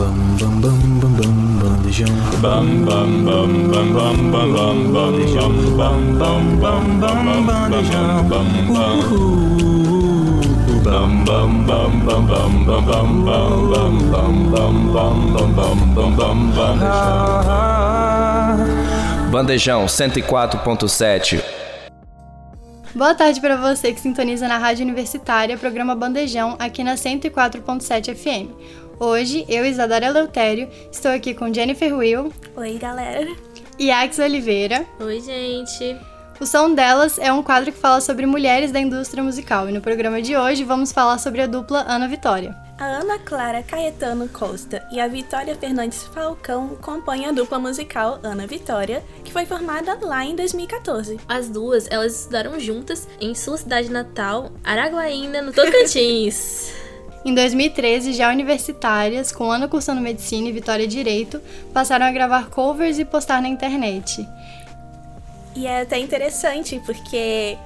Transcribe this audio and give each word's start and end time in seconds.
bam 0.00 0.16
bam 0.40 0.60
bam 0.60 0.80
bam 1.00 1.12
bam 1.18 1.34
bandejão. 1.60 2.08
Bam 2.40 2.66
bam 2.86 3.10
bam 3.24 3.50
bam 3.70 3.92
bam 3.92 4.16
bam 4.32 4.48
bam 4.54 4.78
bandejão. 4.92 5.52
Bam 5.76 6.00
bam 6.18 6.42
bam 6.60 6.84
bam 7.00 7.18
bandejão. 7.46 8.24
Bam 8.28 8.48
bam 10.80 11.36
bam 11.36 11.50
bam 11.66 11.92
bam 12.06 12.24
bam 12.26 12.52
bam 12.64 12.86
bam 12.86 13.08
bam 13.26 13.92
bam 14.10 14.34
bam 14.50 14.74
bam 14.92 15.16
bam 15.34 15.50
bam 15.54 15.78
bam 15.94 16.16
bam 16.16 16.38
bandejão. 16.56 17.40
Bandejão 19.30 19.86
104.7 19.86 21.40
Boa 22.92 23.14
tarde 23.14 23.40
para 23.40 23.56
você 23.56 23.92
que 23.92 24.00
sintoniza 24.00 24.48
na 24.48 24.58
Rádio 24.58 24.84
Universitária, 24.84 25.56
programa 25.56 25.94
Bandejão, 25.94 26.56
aqui 26.58 26.82
na 26.82 26.96
104.7 26.96 28.16
FM. 28.16 28.48
Hoje, 29.00 29.46
eu, 29.48 29.64
Isadora 29.64 30.04
Eleutério, 30.04 30.68
estou 30.92 31.10
aqui 31.10 31.32
com 31.32 31.50
Jennifer 31.52 31.96
Will. 31.96 32.30
Oi, 32.54 32.76
galera. 32.76 33.34
E 33.78 33.90
Ax 33.90 34.18
Oliveira. 34.18 34.84
Oi, 35.00 35.18
gente. 35.22 35.96
O 36.38 36.44
Som 36.44 36.74
Delas 36.74 37.18
é 37.18 37.32
um 37.32 37.42
quadro 37.42 37.72
que 37.72 37.78
fala 37.78 38.02
sobre 38.02 38.26
mulheres 38.26 38.70
da 38.70 38.78
indústria 38.78 39.24
musical 39.24 39.70
e 39.70 39.72
no 39.72 39.80
programa 39.80 40.20
de 40.20 40.36
hoje 40.36 40.64
vamos 40.64 40.92
falar 40.92 41.16
sobre 41.16 41.40
a 41.40 41.46
dupla 41.46 41.82
Ana 41.88 42.08
Vitória. 42.08 42.54
A 42.78 42.84
Ana 42.84 43.18
Clara 43.18 43.62
Caetano 43.62 44.28
Costa 44.28 44.86
e 44.90 45.00
a 45.00 45.08
Vitória 45.08 45.54
Fernandes 45.54 46.02
Falcão 46.04 46.76
compõem 46.80 47.26
a 47.26 47.32
dupla 47.32 47.58
musical 47.58 48.18
Ana 48.22 48.46
Vitória, 48.46 49.02
que 49.24 49.32
foi 49.32 49.44
formada 49.46 49.98
lá 50.02 50.24
em 50.24 50.34
2014. 50.36 51.18
As 51.26 51.48
duas, 51.48 51.86
elas 51.90 52.20
estudaram 52.20 52.60
juntas 52.60 53.08
em 53.18 53.34
sua 53.34 53.56
cidade 53.56 53.90
natal, 53.90 54.50
Araguaína, 54.62 55.40
no 55.40 55.52
Tocantins. 55.52 56.59
Em 57.24 57.34
2013, 57.34 58.14
já 58.14 58.30
universitárias, 58.30 59.30
com 59.30 59.50
Ana 59.50 59.68
cursando 59.68 60.00
medicina 60.00 60.48
e 60.48 60.52
Vitória 60.52 60.86
Direito, 60.86 61.40
passaram 61.72 62.06
a 62.06 62.10
gravar 62.10 62.48
covers 62.48 62.98
e 62.98 63.04
postar 63.04 63.42
na 63.42 63.48
internet. 63.48 64.26
E 65.54 65.66
é 65.66 65.82
até 65.82 65.98
interessante 65.98 66.80
porque 66.86 67.58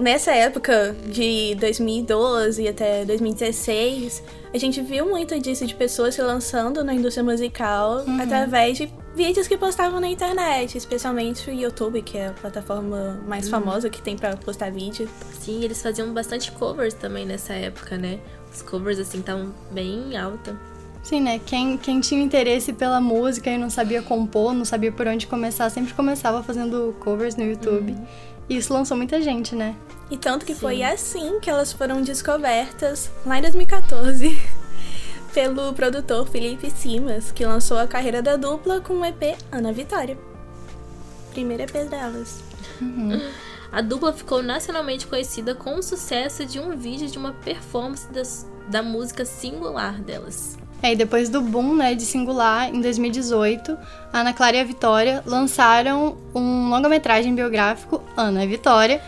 nessa 0.00 0.32
época 0.32 0.96
de 1.06 1.54
2012 1.56 2.66
até 2.66 3.04
2016, 3.04 4.22
a 4.54 4.58
gente 4.58 4.80
viu 4.80 5.06
muito 5.06 5.38
disso 5.38 5.66
de 5.66 5.74
pessoas 5.74 6.14
se 6.14 6.22
lançando 6.22 6.82
na 6.82 6.94
indústria 6.94 7.22
musical 7.22 8.04
uhum. 8.06 8.22
através 8.22 8.78
de 8.78 8.90
vídeos 9.14 9.46
que 9.46 9.58
postavam 9.58 10.00
na 10.00 10.08
internet, 10.08 10.78
especialmente 10.78 11.50
o 11.50 11.52
YouTube, 11.52 12.00
que 12.00 12.16
é 12.16 12.28
a 12.28 12.32
plataforma 12.32 13.20
mais 13.26 13.44
uhum. 13.44 13.50
famosa 13.50 13.90
que 13.90 14.00
tem 14.00 14.16
para 14.16 14.34
postar 14.36 14.70
vídeo. 14.70 15.08
Sim, 15.40 15.62
eles 15.62 15.82
faziam 15.82 16.12
bastante 16.14 16.50
covers 16.52 16.94
também 16.94 17.26
nessa 17.26 17.52
época, 17.52 17.98
né? 17.98 18.18
Os 18.52 18.62
covers 18.62 18.98
assim 18.98 19.20
estavam 19.20 19.52
bem 19.70 20.16
alta. 20.16 20.56
Sim, 21.02 21.20
né? 21.20 21.40
Quem, 21.44 21.76
quem 21.76 22.00
tinha 22.00 22.22
interesse 22.22 22.72
pela 22.72 23.00
música 23.00 23.50
e 23.50 23.58
não 23.58 23.68
sabia 23.68 24.02
compor, 24.02 24.54
não 24.54 24.64
sabia 24.64 24.92
por 24.92 25.06
onde 25.08 25.26
começar, 25.26 25.68
sempre 25.68 25.92
começava 25.94 26.42
fazendo 26.42 26.94
covers 27.00 27.34
no 27.34 27.44
YouTube. 27.44 27.92
Uhum. 27.92 28.06
E 28.48 28.56
isso 28.56 28.72
lançou 28.72 28.96
muita 28.96 29.20
gente, 29.20 29.56
né? 29.56 29.74
E 30.10 30.16
tanto 30.16 30.46
que 30.46 30.54
Sim. 30.54 30.60
foi 30.60 30.82
assim 30.82 31.40
que 31.40 31.50
elas 31.50 31.72
foram 31.72 32.02
descobertas 32.02 33.10
lá 33.26 33.38
em 33.38 33.42
2014 33.42 34.38
pelo 35.34 35.72
produtor 35.72 36.28
Felipe 36.28 36.70
Simas, 36.70 37.32
que 37.32 37.44
lançou 37.44 37.78
a 37.78 37.86
carreira 37.86 38.22
da 38.22 38.36
dupla 38.36 38.80
com 38.80 38.94
o 38.94 39.04
EP 39.04 39.36
Ana 39.50 39.72
Vitória. 39.72 40.16
Primeiro 41.32 41.62
EP 41.64 41.88
delas. 41.88 42.44
Uhum. 42.80 43.20
A 43.72 43.80
dupla 43.80 44.12
ficou 44.12 44.42
nacionalmente 44.42 45.06
conhecida 45.06 45.54
com 45.54 45.76
o 45.76 45.82
sucesso 45.82 46.44
de 46.44 46.60
um 46.60 46.76
vídeo 46.76 47.08
de 47.08 47.16
uma 47.16 47.32
performance 47.32 48.06
das, 48.12 48.46
da 48.68 48.82
música 48.82 49.24
singular 49.24 49.98
delas. 49.98 50.58
É, 50.82 50.92
e 50.92 50.96
depois 50.96 51.30
do 51.30 51.40
boom 51.40 51.76
né, 51.76 51.94
de 51.94 52.02
Singular, 52.02 52.68
em 52.68 52.82
2018, 52.82 53.78
a 54.12 54.20
Ana 54.20 54.34
Clara 54.34 54.56
e 54.56 54.60
a 54.60 54.64
Vitória 54.64 55.22
lançaram 55.24 56.18
um 56.34 56.68
longa-metragem 56.68 57.34
biográfico, 57.34 58.02
Ana 58.14 58.44
e 58.44 58.48
Vitória, 58.48 59.00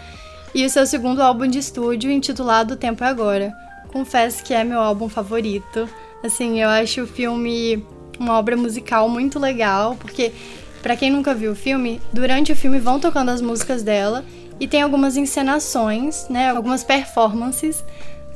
e 0.54 0.64
o 0.64 0.70
seu 0.70 0.86
segundo 0.86 1.20
álbum 1.20 1.46
de 1.46 1.58
estúdio, 1.58 2.10
intitulado 2.10 2.76
Tempo 2.76 3.04
é 3.04 3.08
Agora. 3.08 3.52
Confesso 3.92 4.42
que 4.44 4.54
é 4.54 4.64
meu 4.64 4.80
álbum 4.80 5.10
favorito. 5.10 5.86
Assim, 6.22 6.62
eu 6.62 6.68
acho 6.70 7.02
o 7.02 7.06
filme 7.06 7.84
uma 8.18 8.38
obra 8.38 8.56
musical 8.56 9.08
muito 9.08 9.38
legal, 9.38 9.96
porque 9.96 10.32
para 10.80 10.96
quem 10.96 11.10
nunca 11.10 11.34
viu 11.34 11.52
o 11.52 11.56
filme, 11.56 12.00
durante 12.12 12.52
o 12.52 12.56
filme 12.56 12.78
vão 12.78 13.00
tocando 13.00 13.30
as 13.30 13.42
músicas 13.42 13.82
dela 13.82 14.24
e 14.58 14.68
tem 14.68 14.82
algumas 14.82 15.16
encenações, 15.16 16.28
né, 16.28 16.50
algumas 16.50 16.84
performances 16.84 17.84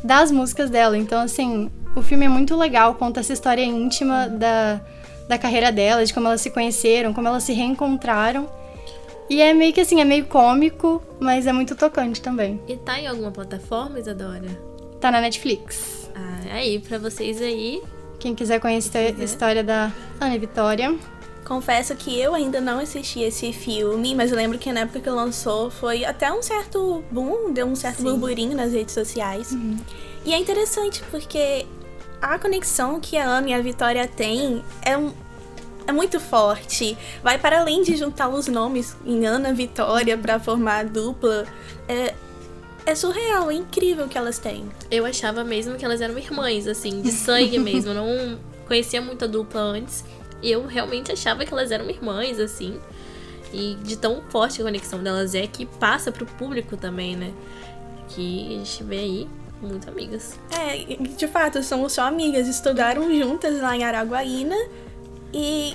das 0.03 0.31
músicas 0.31 0.71
dela. 0.71 0.97
Então, 0.97 1.21
assim, 1.21 1.71
o 1.95 2.03
filme 2.03 2.27
é 2.27 2.29
muito 2.29 2.57
legal, 2.57 2.95
conta 2.95 3.21
essa 3.21 3.33
história 3.33 3.63
íntima 3.63 4.29
da, 4.29 4.81
da 5.29 5.39
carreira 5.39 5.71
dela, 5.71 6.05
de 6.05 6.13
como 6.13 6.27
elas 6.27 6.41
se 6.41 6.51
conheceram, 6.51 7.13
como 7.13 7.29
elas 7.29 7.43
se 7.45 7.53
reencontraram. 7.53 8.49
E 9.31 9.43
é 9.43 9.53
meio 9.53 9.73
que 9.73 9.81
assim, 9.81 10.01
é 10.01 10.05
meio 10.05 10.25
cômico, 10.27 11.03
mas 11.21 11.47
é 11.47 11.53
muito 11.53 11.77
tocante 11.77 12.21
também. 12.21 12.61
E 12.67 12.77
tá 12.77 12.99
em 12.99 13.07
alguma 13.07 13.31
plataforma, 13.31 13.99
Isadora? 13.99 14.49
Tá 15.01 15.11
na 15.11 15.21
Netflix. 15.21 16.09
Ah, 16.15 16.55
aí, 16.55 16.79
pra 16.79 16.99
vocês 16.99 17.41
aí. 17.43 17.83
Quem 18.19 18.35
quiser 18.35 18.59
conhecer 18.59 19.15
a 19.19 19.23
história 19.23 19.63
da 19.63 19.93
Ana 20.19 20.39
Vitória. 20.39 20.97
Confesso 21.49 21.97
que 21.97 22.21
eu 22.21 22.35
ainda 22.35 22.61
não 22.61 22.79
assisti 22.79 23.21
esse 23.21 23.55
filme, 23.55 24.15
mas 24.15 24.31
eu 24.31 24.37
lembro 24.37 24.59
que 24.59 24.71
na 24.71 24.81
época 24.81 25.01
que 25.01 25.09
lançou 25.09 25.71
foi 25.71 26.05
até 26.05 26.31
um 26.31 26.43
certo 26.43 27.03
boom, 27.11 27.55
deu 27.55 27.67
um 27.67 27.75
certo 27.75 28.03
Sim. 28.03 28.05
burburinho 28.05 28.55
nas 28.55 28.73
redes 28.73 28.93
sociais. 28.93 29.53
Uhum. 29.53 29.79
E 30.27 30.35
é 30.35 30.39
interessante 30.39 31.03
porque 31.11 31.65
a 32.21 32.39
conexão 32.39 33.01
que 33.01 33.17
a 33.17 33.25
Ana 33.25 33.49
e 33.49 33.55
a 33.55 33.63
Vitória 33.63 34.07
têm 34.07 34.63
é, 34.83 34.95
um, 34.99 35.11
é 35.87 35.93
muito 35.93 36.21
forte. 36.21 36.99
Vai 37.23 37.39
para 37.39 37.61
além 37.61 37.83
de 37.83 37.97
juntar 37.97 38.29
os 38.29 38.47
nomes 38.47 38.95
em 39.07 39.25
Ana 39.25 39.51
Vitória 39.55 40.19
para 40.19 40.39
formar 40.39 40.81
a 40.81 40.83
dupla. 40.83 41.47
É, 41.89 42.13
é 42.85 42.95
surreal, 42.95 43.51
é 43.51 43.55
incrível 43.55 44.05
o 44.05 44.09
que 44.09 44.19
elas 44.19 44.39
têm. 44.39 44.69
Eu 44.91 45.07
achava 45.07 45.43
mesmo 45.45 45.77
que 45.77 45.85
elas 45.85 46.03
eram 46.03 46.19
irmãs, 46.19 46.67
assim, 46.67 47.01
de 47.01 47.11
sangue 47.11 47.59
mesmo. 47.59 47.95
Não 47.95 48.39
conhecia 48.67 49.01
muito 49.01 49.25
a 49.25 49.29
dupla 49.29 49.63
antes. 49.63 50.05
Eu 50.43 50.67
realmente 50.67 51.11
achava 51.13 51.45
que 51.45 51.53
elas 51.53 51.71
eram 51.71 51.89
irmãs, 51.89 52.39
assim. 52.39 52.81
E 53.53 53.77
de 53.83 53.97
tão 53.97 54.23
forte 54.29 54.61
a 54.61 54.65
conexão 54.65 55.03
delas 55.03 55.35
é 55.35 55.47
que 55.47 55.65
passa 55.67 56.13
pro 56.13 56.27
público 56.27 56.77
também, 56.77 57.17
né? 57.17 57.33
Que 58.09 58.47
a 58.55 58.59
gente 58.59 58.85
vê 58.85 58.99
aí 58.99 59.29
muito 59.61 59.89
amigas. 59.89 60.39
É, 60.51 60.77
de 60.97 61.27
fato, 61.27 61.63
somos 61.63 61.93
só 61.93 62.03
amigas. 62.03 62.47
Estudaram 62.47 63.13
juntas 63.19 63.61
lá 63.61 63.77
em 63.77 63.85
Araguaína 63.85 64.57
e 65.33 65.75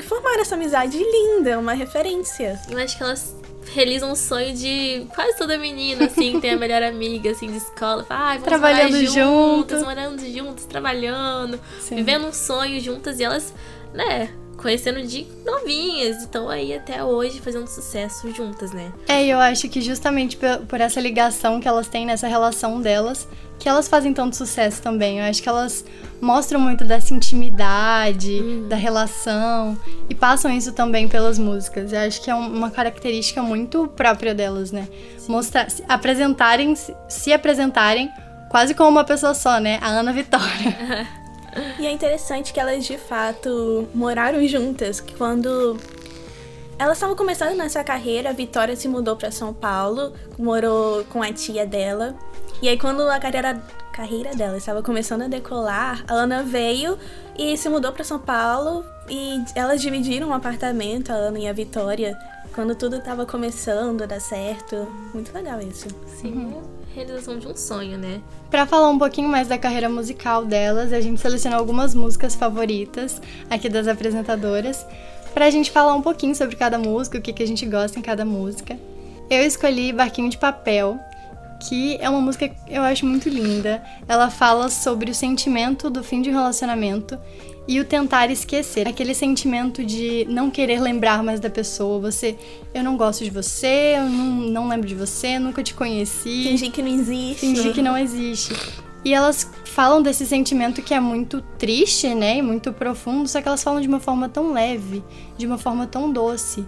formaram 0.00 0.40
essa 0.40 0.54
amizade 0.54 0.98
linda, 0.98 1.58
uma 1.58 1.72
referência. 1.72 2.60
Eu 2.68 2.78
acho 2.78 2.96
que 2.96 3.02
elas 3.02 3.34
realizam 3.74 4.12
um 4.12 4.14
sonho 4.14 4.54
de 4.54 5.06
quase 5.14 5.36
toda 5.36 5.58
menina, 5.58 6.06
assim, 6.06 6.40
ter 6.40 6.50
a 6.50 6.56
melhor 6.58 6.82
amiga, 6.82 7.30
assim, 7.30 7.50
de 7.50 7.56
escola. 7.56 8.04
Fala, 8.04 8.20
ah, 8.20 8.32
vamos 8.34 8.44
Trabalhando 8.44 8.96
juntas, 9.06 9.80
junto. 9.80 9.84
morando 9.84 10.32
juntas, 10.32 10.64
trabalhando, 10.66 11.58
Sim. 11.80 11.96
vivendo 11.96 12.26
um 12.26 12.32
sonho 12.32 12.80
juntas. 12.80 13.18
E 13.18 13.24
elas, 13.24 13.52
né, 13.96 14.28
conhecendo 14.56 15.02
de 15.02 15.26
novinhas, 15.44 16.22
estão 16.22 16.48
aí 16.48 16.74
até 16.74 17.02
hoje 17.02 17.40
fazendo 17.40 17.66
sucesso 17.66 18.30
juntas, 18.32 18.72
né? 18.72 18.92
É, 19.06 19.24
eu 19.24 19.38
acho 19.38 19.68
que 19.68 19.80
justamente 19.80 20.36
por, 20.68 20.80
essa 20.80 21.00
ligação 21.00 21.60
que 21.60 21.68
elas 21.68 21.88
têm 21.88 22.06
nessa 22.06 22.26
relação 22.26 22.80
delas, 22.80 23.28
que 23.58 23.68
elas 23.68 23.88
fazem 23.88 24.12
tanto 24.12 24.36
sucesso 24.36 24.82
também. 24.82 25.18
Eu 25.18 25.24
acho 25.24 25.42
que 25.42 25.48
elas 25.48 25.84
mostram 26.20 26.58
muito 26.58 26.84
dessa 26.84 27.14
intimidade, 27.14 28.40
hum. 28.42 28.68
da 28.68 28.76
relação, 28.76 29.78
e 30.08 30.14
passam 30.14 30.50
isso 30.50 30.72
também 30.72 31.08
pelas 31.08 31.38
músicas. 31.38 31.92
Eu 31.92 32.00
acho 32.00 32.22
que 32.22 32.30
é 32.30 32.34
uma 32.34 32.70
característica 32.70 33.42
muito 33.42 33.86
própria 33.88 34.34
delas, 34.34 34.72
né? 34.72 34.88
Mostrar, 35.28 35.68
apresentarem, 35.88 36.74
se 37.08 37.32
apresentarem 37.32 38.10
quase 38.48 38.74
como 38.74 38.88
uma 38.88 39.04
pessoa 39.04 39.34
só, 39.34 39.58
né? 39.58 39.78
A 39.82 39.88
Ana 39.88 40.12
Vitória. 40.12 41.06
E 41.78 41.86
é 41.86 41.90
interessante 41.90 42.52
que 42.52 42.60
elas 42.60 42.84
de 42.84 42.98
fato 42.98 43.88
moraram 43.94 44.46
juntas, 44.46 45.00
que 45.00 45.14
quando 45.14 45.78
elas 46.78 46.98
estavam 46.98 47.16
começando 47.16 47.56
nessa 47.56 47.82
carreira, 47.82 48.30
a 48.30 48.32
Vitória 48.32 48.76
se 48.76 48.86
mudou 48.88 49.16
para 49.16 49.30
São 49.30 49.54
Paulo, 49.54 50.12
morou 50.38 51.04
com 51.04 51.22
a 51.22 51.32
tia 51.32 51.66
dela. 51.66 52.14
E 52.60 52.68
aí 52.68 52.78
quando 52.78 53.02
a 53.08 53.18
carreira, 53.18 53.62
carreira 53.96 54.34
dela 54.34 54.58
estava 54.58 54.82
começando 54.82 55.22
a 55.22 55.26
decolar, 55.28 56.04
a 56.06 56.12
Ana 56.12 56.42
veio 56.42 56.98
e 57.38 57.56
se 57.56 57.66
mudou 57.70 57.90
para 57.92 58.04
São 58.04 58.18
Paulo 58.18 58.84
e 59.08 59.42
elas 59.54 59.80
dividiram 59.80 60.28
um 60.28 60.34
apartamento, 60.34 61.10
a 61.10 61.14
Ana 61.14 61.38
e 61.38 61.48
a 61.48 61.52
Vitória, 61.54 62.14
quando 62.54 62.74
tudo 62.74 62.96
estava 62.96 63.24
começando 63.24 64.02
a 64.02 64.06
dar 64.06 64.20
certo. 64.20 64.86
Muito 65.14 65.32
legal 65.32 65.60
isso. 65.62 65.88
Sim. 66.06 66.34
Uhum 66.34 66.76
realização 66.96 67.38
de 67.38 67.46
um 67.46 67.54
sonho, 67.54 67.98
né? 67.98 68.22
Para 68.50 68.64
falar 68.66 68.88
um 68.88 68.98
pouquinho 68.98 69.28
mais 69.28 69.48
da 69.48 69.58
carreira 69.58 69.86
musical 69.86 70.46
delas, 70.46 70.94
a 70.94 71.00
gente 71.00 71.20
selecionou 71.20 71.58
algumas 71.58 71.94
músicas 71.94 72.34
favoritas 72.34 73.20
aqui 73.50 73.68
das 73.68 73.86
apresentadoras, 73.86 74.86
para 75.34 75.44
a 75.44 75.50
gente 75.50 75.70
falar 75.70 75.94
um 75.94 76.00
pouquinho 76.00 76.34
sobre 76.34 76.56
cada 76.56 76.78
música, 76.78 77.18
o 77.18 77.20
que, 77.20 77.34
que 77.34 77.42
a 77.42 77.46
gente 77.46 77.66
gosta 77.66 77.98
em 77.98 78.02
cada 78.02 78.24
música. 78.24 78.78
Eu 79.28 79.42
escolhi 79.42 79.92
Barquinho 79.92 80.30
de 80.30 80.38
Papel, 80.38 80.98
que 81.60 81.96
é 82.00 82.08
uma 82.08 82.20
música 82.20 82.48
que 82.48 82.56
eu 82.68 82.82
acho 82.82 83.06
muito 83.06 83.28
linda. 83.28 83.82
Ela 84.06 84.30
fala 84.30 84.68
sobre 84.68 85.10
o 85.10 85.14
sentimento 85.14 85.90
do 85.90 86.02
fim 86.02 86.22
de 86.22 86.30
um 86.30 86.32
relacionamento 86.32 87.18
e 87.68 87.80
o 87.80 87.84
tentar 87.84 88.30
esquecer. 88.30 88.86
Aquele 88.86 89.14
sentimento 89.14 89.84
de 89.84 90.26
não 90.28 90.50
querer 90.50 90.80
lembrar 90.80 91.22
mais 91.22 91.40
da 91.40 91.50
pessoa. 91.50 91.98
Você, 92.00 92.36
eu 92.72 92.82
não 92.82 92.96
gosto 92.96 93.24
de 93.24 93.30
você, 93.30 93.94
eu 93.96 94.08
não, 94.08 94.26
não 94.50 94.68
lembro 94.68 94.86
de 94.86 94.94
você, 94.94 95.38
nunca 95.38 95.62
te 95.62 95.74
conheci. 95.74 96.44
Fingir 96.44 96.70
que 96.70 96.82
não 96.82 96.90
existe. 96.90 97.40
Fingir 97.40 97.72
que 97.72 97.82
não 97.82 97.96
existe. 97.96 98.54
E 99.04 99.14
elas 99.14 99.48
falam 99.64 100.02
desse 100.02 100.26
sentimento 100.26 100.82
que 100.82 100.92
é 100.92 100.98
muito 100.98 101.40
triste, 101.58 102.12
né? 102.14 102.38
E 102.38 102.42
muito 102.42 102.72
profundo, 102.72 103.28
só 103.28 103.40
que 103.40 103.46
elas 103.46 103.62
falam 103.62 103.80
de 103.80 103.86
uma 103.86 104.00
forma 104.00 104.28
tão 104.28 104.52
leve, 104.52 105.02
de 105.36 105.46
uma 105.46 105.58
forma 105.58 105.86
tão 105.86 106.10
doce 106.10 106.66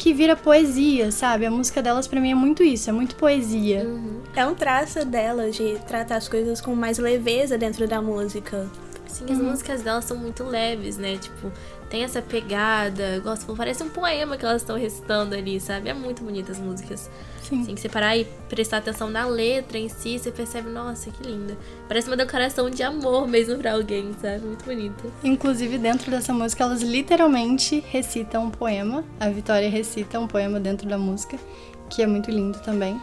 que 0.00 0.14
vira 0.14 0.34
poesia, 0.34 1.12
sabe? 1.12 1.44
A 1.44 1.50
música 1.50 1.82
delas 1.82 2.08
para 2.08 2.18
mim 2.18 2.30
é 2.30 2.34
muito 2.34 2.62
isso, 2.62 2.88
é 2.88 2.92
muito 2.92 3.14
poesia. 3.16 3.82
Uhum. 3.84 4.22
É 4.34 4.46
um 4.46 4.54
traço 4.54 5.04
delas 5.04 5.54
de 5.54 5.78
tratar 5.86 6.16
as 6.16 6.26
coisas 6.26 6.58
com 6.58 6.74
mais 6.74 6.96
leveza 6.96 7.58
dentro 7.58 7.86
da 7.86 8.00
música. 8.00 8.66
Sim, 9.06 9.26
as 9.30 9.38
uhum. 9.38 9.50
músicas 9.50 9.82
delas 9.82 10.06
são 10.06 10.16
muito 10.16 10.42
leves, 10.42 10.96
né? 10.96 11.18
Tipo, 11.18 11.52
tem 11.90 12.02
essa 12.02 12.22
pegada, 12.22 13.20
gosto, 13.22 13.54
parece 13.54 13.82
um 13.82 13.90
poema 13.90 14.38
que 14.38 14.44
elas 14.44 14.62
estão 14.62 14.78
recitando 14.78 15.34
ali, 15.34 15.60
sabe? 15.60 15.90
É 15.90 15.94
muito 15.94 16.22
bonita 16.22 16.50
as 16.50 16.58
músicas. 16.58 17.10
Sim. 17.50 17.64
Tem 17.64 17.74
que 17.74 17.80
separar 17.80 18.16
e 18.16 18.24
prestar 18.48 18.76
atenção 18.78 19.10
na 19.10 19.26
letra 19.26 19.76
em 19.76 19.88
si, 19.88 20.18
você 20.18 20.30
percebe, 20.30 20.70
nossa, 20.70 21.10
que 21.10 21.22
linda. 21.22 21.58
Parece 21.88 22.06
uma 22.06 22.16
declaração 22.16 22.70
de 22.70 22.82
amor 22.82 23.26
mesmo 23.26 23.58
pra 23.58 23.72
alguém, 23.72 24.14
sabe? 24.22 24.46
Muito 24.46 24.64
bonita. 24.64 25.04
Inclusive, 25.24 25.76
dentro 25.76 26.10
dessa 26.10 26.32
música, 26.32 26.62
elas 26.62 26.80
literalmente 26.80 27.84
recitam 27.88 28.44
um 28.44 28.50
poema. 28.50 29.04
A 29.18 29.28
Vitória 29.28 29.68
recita 29.68 30.20
um 30.20 30.28
poema 30.28 30.60
dentro 30.60 30.88
da 30.88 30.96
música, 30.96 31.36
que 31.88 32.02
é 32.02 32.06
muito 32.06 32.30
lindo 32.30 32.58
também. 32.60 33.00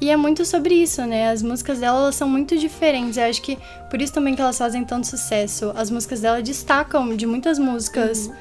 E 0.00 0.10
é 0.10 0.16
muito 0.16 0.46
sobre 0.46 0.74
isso, 0.74 1.04
né? 1.04 1.30
As 1.30 1.42
músicas 1.42 1.80
dela 1.80 1.98
elas 1.98 2.14
são 2.14 2.28
muito 2.28 2.56
diferentes. 2.56 3.18
Eu 3.18 3.24
acho 3.24 3.42
que 3.42 3.58
por 3.90 4.00
isso 4.00 4.12
também 4.12 4.34
que 4.34 4.40
elas 4.40 4.56
fazem 4.56 4.82
tanto 4.82 5.06
sucesso. 5.06 5.72
As 5.76 5.90
músicas 5.90 6.20
dela 6.20 6.40
destacam 6.40 7.14
de 7.14 7.26
muitas 7.26 7.58
músicas 7.58 8.26
uhum. 8.26 8.34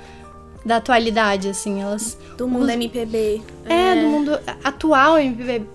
Da 0.66 0.78
atualidade, 0.78 1.50
assim. 1.50 1.82
Elas. 1.82 2.18
Do 2.38 2.48
mundo 2.48 2.64
os... 2.64 2.70
MPB. 2.70 3.42
É, 3.66 3.74
é, 3.74 4.02
do 4.02 4.08
mundo 4.08 4.40
atual 4.64 5.18
MPB. 5.18 5.66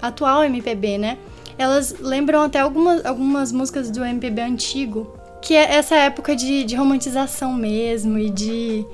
Atual 0.00 0.44
MPB, 0.44 0.98
né? 0.98 1.18
Elas 1.58 1.94
lembram 2.00 2.42
até 2.42 2.60
algumas, 2.60 3.04
algumas 3.04 3.52
músicas 3.52 3.90
do 3.90 4.04
MPB 4.04 4.40
antigo. 4.42 5.14
Que 5.42 5.54
é 5.54 5.74
essa 5.74 5.94
época 5.96 6.36
de, 6.36 6.64
de 6.64 6.74
romantização 6.74 7.54
mesmo 7.54 8.18
e 8.18 8.30
de 8.30 8.86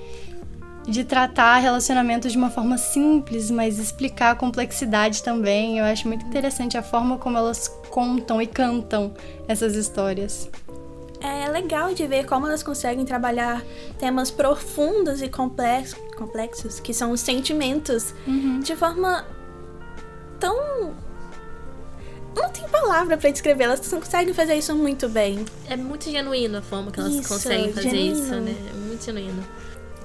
de 0.86 1.02
tratar 1.04 1.58
relacionamentos 1.58 2.30
de 2.30 2.38
uma 2.38 2.48
forma 2.48 2.78
simples, 2.78 3.50
mas 3.50 3.78
explicar 3.78 4.30
a 4.30 4.34
complexidade 4.36 5.22
também. 5.22 5.78
Eu 5.78 5.84
acho 5.84 6.06
muito 6.06 6.24
interessante 6.24 6.78
a 6.78 6.82
forma 6.82 7.18
como 7.18 7.36
elas 7.36 7.68
contam 7.90 8.40
e 8.40 8.46
cantam 8.46 9.12
essas 9.48 9.74
histórias. 9.74 10.48
É 11.26 11.48
legal 11.48 11.92
de 11.92 12.06
ver 12.06 12.26
como 12.26 12.46
elas 12.46 12.62
conseguem 12.62 13.04
trabalhar 13.04 13.62
temas 13.98 14.30
profundos 14.30 15.22
e 15.22 15.28
complexos, 15.28 15.98
complexos 16.16 16.80
que 16.80 16.94
são 16.94 17.10
os 17.10 17.20
sentimentos, 17.20 18.14
uhum. 18.26 18.60
de 18.60 18.76
forma 18.76 19.24
tão 20.38 20.94
não 22.36 22.50
tem 22.50 22.68
palavra 22.68 23.16
para 23.16 23.30
descrever, 23.30 23.64
elas 23.64 23.88
conseguem 23.88 24.34
fazer 24.34 24.54
isso 24.56 24.74
muito 24.74 25.08
bem. 25.08 25.44
É 25.68 25.74
muito 25.74 26.10
genuíno 26.10 26.58
a 26.58 26.62
forma 26.62 26.90
que 26.92 27.00
elas 27.00 27.14
isso, 27.14 27.28
conseguem 27.28 27.72
fazer 27.72 27.88
genuíno. 27.88 28.22
isso, 28.22 28.34
né? 28.36 28.56
É 28.70 28.76
muito 28.76 29.04
genuíno. 29.04 29.44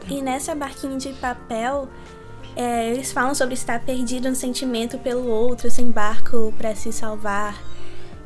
E 0.10 0.22
nessa 0.22 0.56
barquinha 0.56 0.98
de 0.98 1.12
papel, 1.14 1.90
é, 2.56 2.90
eles 2.90 3.12
falam 3.12 3.36
sobre 3.36 3.54
estar 3.54 3.80
perdido 3.82 4.30
no 4.30 4.36
sentimento 4.36 4.98
pelo 4.98 5.28
outro, 5.28 5.70
sem 5.70 5.92
barco 5.92 6.54
para 6.58 6.74
se 6.74 6.92
salvar. 6.94 7.62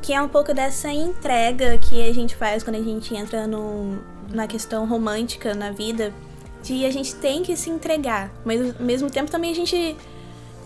Que 0.00 0.12
é 0.12 0.22
um 0.22 0.28
pouco 0.28 0.54
dessa 0.54 0.88
entrega 0.90 1.76
que 1.96 2.10
a 2.10 2.12
gente 2.12 2.36
faz 2.36 2.62
quando 2.62 2.76
a 2.76 2.82
gente 2.82 3.14
entra 3.14 3.46
no, 3.46 3.98
na 4.30 4.46
questão 4.46 4.86
romântica 4.86 5.54
na 5.54 5.70
vida. 5.70 6.12
De 6.62 6.84
a 6.84 6.90
gente 6.90 7.14
tem 7.14 7.42
que 7.42 7.56
se 7.56 7.70
entregar. 7.70 8.30
Mas 8.44 8.60
ao 8.78 8.84
mesmo 8.84 9.10
tempo 9.10 9.30
também 9.30 9.50
a 9.50 9.54
gente 9.54 9.96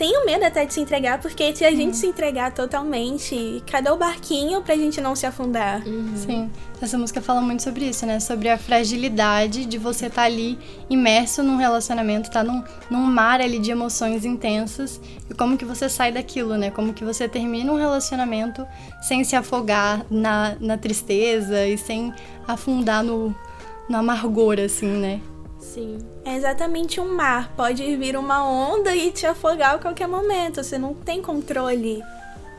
tenho 0.01 0.25
medo 0.25 0.47
até 0.47 0.65
de 0.65 0.73
se 0.73 0.81
entregar, 0.81 1.21
porque 1.21 1.55
se 1.55 1.63
a 1.63 1.71
gente 1.71 1.95
se 1.95 2.07
entregar 2.07 2.55
totalmente, 2.55 3.63
cadê 3.71 3.91
o 3.91 3.99
barquinho 3.99 4.63
pra 4.63 4.75
gente 4.75 4.99
não 4.99 5.15
se 5.15 5.27
afundar? 5.27 5.87
Uhum. 5.87 6.17
Sim. 6.17 6.51
Essa 6.81 6.97
música 6.97 7.21
fala 7.21 7.43
muito 7.43 7.63
sobre 7.63 7.85
isso, 7.85 8.07
né? 8.07 8.19
Sobre 8.19 8.49
a 8.49 8.57
fragilidade 8.57 9.67
de 9.67 9.77
você 9.77 10.07
estar 10.07 10.23
tá 10.23 10.27
ali 10.27 10.59
imerso 10.89 11.43
num 11.43 11.59
relacionamento, 11.59 12.31
tá 12.31 12.43
num, 12.43 12.65
num 12.91 13.03
mar 13.03 13.43
ali 13.43 13.59
de 13.59 13.71
emoções 13.71 14.25
intensas 14.25 14.99
e 15.29 15.35
como 15.35 15.59
que 15.59 15.67
você 15.67 15.87
sai 15.87 16.11
daquilo, 16.11 16.57
né? 16.57 16.71
Como 16.71 16.95
que 16.95 17.05
você 17.05 17.29
termina 17.29 17.71
um 17.71 17.77
relacionamento 17.77 18.67
sem 19.03 19.23
se 19.23 19.37
afogar 19.37 20.07
na, 20.11 20.57
na 20.59 20.79
tristeza 20.79 21.67
e 21.67 21.77
sem 21.77 22.11
afundar 22.49 23.05
no, 23.05 23.37
no 23.87 23.99
amargor, 23.99 24.59
assim, 24.61 24.87
né? 24.87 25.21
Sim. 25.73 25.99
É 26.25 26.35
exatamente 26.35 27.01
um 27.01 27.15
mar. 27.15 27.53
Pode 27.57 27.97
vir 27.97 28.17
uma 28.17 28.45
onda 28.45 28.95
e 28.95 29.13
te 29.13 29.25
afogar 29.25 29.77
a 29.77 29.79
qualquer 29.79 30.09
momento. 30.09 30.63
Você 30.63 30.77
não 30.77 30.93
tem 30.95 31.23
controle 31.23 32.03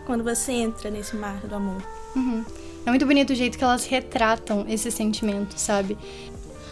quando 0.06 0.24
você 0.24 0.54
entra 0.54 0.90
nesse 0.90 1.18
mar 1.18 1.42
do 1.46 1.54
amor. 1.54 1.84
Uhum. 2.16 2.46
É 2.86 2.90
muito 2.90 3.06
bonito 3.06 3.31
o 3.31 3.36
jeito 3.36 3.58
que 3.58 3.63
elas 3.63 3.86
retratam 3.86 4.66
esse 4.68 4.90
sentimento, 4.90 5.58
sabe? 5.58 5.98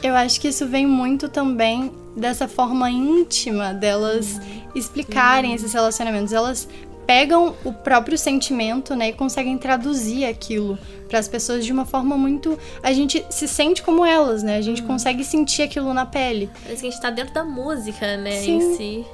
Eu 0.02 0.16
acho 0.16 0.40
que 0.40 0.48
isso 0.48 0.66
vem 0.66 0.88
muito 0.88 1.28
também 1.28 1.92
dessa 2.16 2.48
forma 2.48 2.90
íntima 2.90 3.74
delas 3.74 4.38
uhum. 4.38 4.64
explicarem 4.74 5.50
uhum. 5.50 5.56
esses 5.58 5.74
relacionamentos. 5.74 6.32
Elas 6.32 6.70
pegam 7.10 7.56
o 7.66 7.74
próprio 7.74 8.16
sentimento, 8.20 8.96
né, 8.96 9.10
e 9.10 9.14
conseguem 9.14 9.58
traduzir 9.58 10.26
aquilo 10.26 10.78
para 11.08 11.18
as 11.18 11.28
pessoas 11.28 11.66
de 11.66 11.74
uma 11.74 11.84
forma 11.84 12.16
muito. 12.16 12.56
A 12.84 12.94
gente 12.94 13.26
se 13.32 13.48
sente 13.48 13.82
como 13.82 14.06
elas, 14.06 14.44
né? 14.44 14.58
A 14.58 14.62
gente 14.62 14.84
uhum. 14.84 14.90
consegue 14.90 15.24
sentir 15.24 15.64
aquilo 15.64 15.92
na 15.92 16.06
pele. 16.06 16.52
Parece 16.62 16.82
que 16.82 16.88
a 16.88 16.92
gente 16.92 17.02
tá 17.02 17.10
dentro 17.10 17.34
da 17.34 17.44
música, 17.44 18.16
né, 18.16 18.40
Sim. 18.42 18.58
em 18.58 18.78
si. 18.78 19.06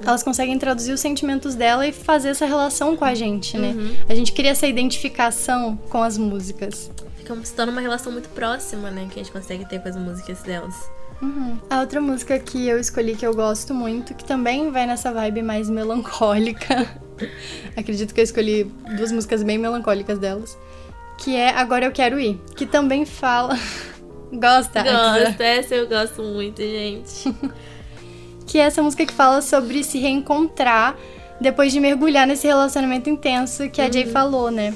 Elas 0.00 0.22
conseguem 0.22 0.56
traduzir 0.60 0.92
os 0.92 1.00
sentimentos 1.00 1.56
dela 1.56 1.84
e 1.88 1.90
fazer 1.90 2.28
essa 2.28 2.46
relação 2.46 2.96
com 2.96 3.04
a 3.04 3.16
gente, 3.16 3.58
né? 3.58 3.70
Uhum. 3.76 3.96
A 4.08 4.14
gente 4.14 4.30
cria 4.30 4.52
essa 4.52 4.68
identificação 4.68 5.76
com 5.88 6.04
as 6.04 6.16
músicas. 6.16 6.88
Fica 7.16 7.36
se 7.44 7.52
torna 7.52 7.72
uma 7.72 7.80
relação 7.80 8.12
muito 8.12 8.28
próxima, 8.28 8.92
né? 8.92 9.08
Que 9.10 9.18
a 9.18 9.24
gente 9.24 9.32
consegue 9.32 9.68
ter 9.68 9.80
com 9.80 9.88
as 9.88 9.96
músicas 9.96 10.40
delas. 10.44 10.88
Uhum. 11.20 11.58
A 11.68 11.80
outra 11.80 12.00
música 12.00 12.38
que 12.38 12.68
eu 12.68 12.78
escolhi 12.78 13.16
que 13.16 13.26
eu 13.26 13.34
gosto 13.34 13.74
muito, 13.74 14.14
que 14.14 14.24
também 14.24 14.70
vai 14.70 14.86
nessa 14.86 15.12
vibe 15.12 15.42
mais 15.42 15.68
melancólica. 15.68 16.88
Acredito 17.76 18.14
que 18.14 18.20
eu 18.20 18.24
escolhi 18.24 18.64
duas 18.96 19.12
músicas 19.12 19.42
bem 19.42 19.58
melancólicas 19.58 20.18
delas. 20.18 20.56
Que 21.18 21.36
é 21.36 21.50
Agora 21.50 21.84
Eu 21.84 21.92
Quero 21.92 22.18
Ir. 22.18 22.40
Que 22.56 22.66
também 22.66 23.04
fala. 23.04 23.58
Gosta? 24.32 24.82
Gosto, 24.82 25.40
essa 25.40 25.74
eu 25.74 25.88
gosto 25.88 26.22
muito, 26.22 26.62
gente. 26.62 27.34
que 28.46 28.58
é 28.58 28.62
essa 28.62 28.82
música 28.82 29.04
que 29.04 29.12
fala 29.12 29.42
sobre 29.42 29.82
se 29.82 29.98
reencontrar 29.98 30.96
depois 31.40 31.72
de 31.72 31.80
mergulhar 31.80 32.26
nesse 32.26 32.46
relacionamento 32.46 33.08
intenso 33.08 33.68
que 33.70 33.80
a 33.80 33.86
uhum. 33.86 33.92
Jay 33.92 34.06
falou, 34.06 34.50
né? 34.50 34.74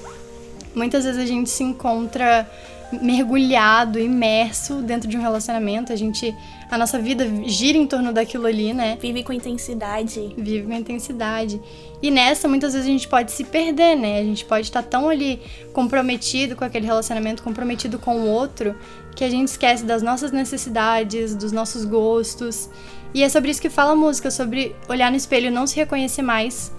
Muitas 0.75 1.04
vezes 1.04 1.23
a 1.23 1.26
gente 1.26 1.50
se 1.50 1.62
encontra 1.62 2.50
mergulhado, 3.03 3.99
imerso 3.99 4.83
dentro 4.83 5.09
de 5.09 5.17
um 5.17 5.21
relacionamento. 5.21 5.93
A 5.93 5.97
gente. 5.97 6.35
A 6.71 6.79
nossa 6.79 6.99
vida 6.99 7.27
gira 7.47 7.79
em 7.79 7.87
torno 7.87 8.13
daquilo 8.13 8.47
ali, 8.47 8.73
né? 8.73 8.99
Vive 9.01 9.23
com 9.23 9.33
intensidade. 9.33 10.35
Vive 10.37 10.67
com 10.67 10.73
intensidade. 10.73 11.61
E 12.03 12.11
nessa, 12.11 12.49
muitas 12.49 12.73
vezes 12.73 12.89
a 12.89 12.91
gente 12.91 13.07
pode 13.07 13.33
se 13.33 13.45
perder, 13.45 13.97
né? 13.97 14.19
A 14.19 14.25
gente 14.25 14.45
pode 14.45 14.67
estar 14.67 14.83
tão 14.83 15.09
ali 15.09 15.41
comprometido 15.73 16.57
com 16.57 16.65
aquele 16.65 16.87
relacionamento, 16.87 17.43
comprometido 17.43 17.99
com 17.99 18.17
o 18.17 18.29
outro, 18.29 18.75
que 19.15 19.25
a 19.25 19.31
gente 19.31 19.49
esquece 19.49 19.85
das 19.85 20.03
nossas 20.03 20.33
necessidades, 20.33 21.35
dos 21.35 21.53
nossos 21.53 21.85
gostos. 21.85 22.69
E 23.15 23.23
é 23.23 23.29
sobre 23.29 23.51
isso 23.51 23.63
que 23.63 23.71
fala 23.71 23.93
a 23.93 23.97
música, 23.97 24.31
sobre 24.31 24.75
olhar 24.89 25.11
no 25.11 25.17
espelho, 25.17 25.51
não 25.51 25.67
se 25.67 25.77
reconhecer 25.77 26.23
mais 26.23 26.73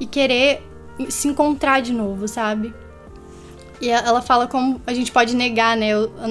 e 0.00 0.06
querer 0.06 0.62
se 1.08 1.28
encontrar 1.28 1.80
de 1.80 1.92
novo, 1.92 2.26
sabe? 2.26 2.74
E 3.82 3.90
ela 3.90 4.22
fala 4.22 4.46
como 4.46 4.80
a 4.86 4.94
gente 4.94 5.10
pode 5.10 5.34
negar, 5.34 5.76
né, 5.76 5.88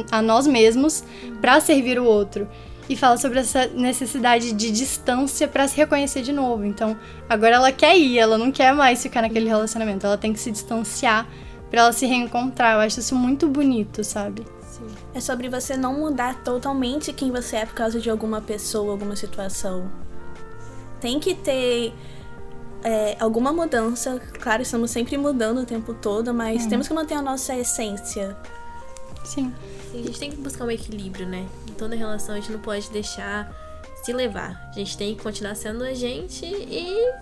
a 0.10 0.22
nós 0.22 0.48
mesmos 0.48 1.04
para 1.42 1.60
servir 1.60 2.00
o 2.00 2.06
outro. 2.06 2.48
E 2.90 2.96
fala 2.96 3.18
sobre 3.18 3.40
essa 3.40 3.68
necessidade 3.68 4.54
de 4.54 4.72
distância 4.72 5.50
para 5.50 5.68
se 5.68 5.76
reconhecer 5.76 6.22
de 6.22 6.32
novo. 6.32 6.64
Então, 6.64 6.98
agora 7.30 7.56
ela 7.56 7.72
quer 7.72 7.98
ir, 7.98 8.18
ela 8.18 8.38
não 8.38 8.54
quer 8.54 8.74
mais 8.74 9.04
ficar 9.04 9.22
naquele 9.22 9.50
relacionamento, 9.50 10.06
ela 10.06 10.18
tem 10.18 10.32
que 10.32 10.40
se 10.40 10.50
distanciar 10.50 11.28
para 11.70 11.82
ela 11.82 11.92
se 11.92 12.06
reencontrar. 12.06 12.76
Eu 12.76 12.80
acho 12.80 13.02
isso 13.02 13.16
muito 13.16 13.50
bonito, 13.50 14.02
sabe? 14.02 14.46
É 15.14 15.20
sobre 15.20 15.50
você 15.50 15.76
não 15.76 16.00
mudar 16.00 16.44
totalmente 16.44 17.12
quem 17.12 17.32
você 17.32 17.58
é 17.58 17.66
por 17.66 17.76
causa 17.76 18.00
de 18.00 18.10
alguma 18.10 18.40
pessoa, 18.40 18.94
alguma 18.94 19.16
situação. 19.16 19.92
Tem 21.02 21.20
que 21.20 21.36
ter 21.36 21.94
é, 22.84 23.16
alguma 23.20 23.52
mudança. 23.52 24.20
Claro, 24.40 24.62
estamos 24.62 24.92
sempre 24.92 25.18
mudando 25.18 25.60
o 25.62 25.66
tempo 25.66 25.94
todo, 25.94 26.34
mas 26.34 26.66
hum. 26.66 26.70
temos 26.70 26.88
que 26.88 26.94
manter 26.94 27.16
a 27.16 27.22
nossa 27.22 27.56
essência. 27.56 28.38
Sim. 29.24 29.54
Sim. 29.92 30.02
A 30.02 30.06
gente 30.08 30.20
tem 30.20 30.32
que 30.32 30.38
buscar 30.38 30.66
um 30.66 30.72
equilíbrio, 30.72 31.28
né? 31.28 31.46
Em 31.70 31.74
toda 31.74 31.96
relação 31.96 32.36
a 32.36 32.40
gente 32.40 32.52
não 32.52 32.60
pode 32.60 32.90
deixar 32.90 33.52
se 34.04 34.12
levar. 34.14 34.70
A 34.70 34.74
gente 34.74 34.98
tem 34.98 35.16
que 35.16 35.22
continuar 35.22 35.56
sendo 35.56 35.84
a 35.84 35.94
gente 35.94 36.46
e 36.46 37.14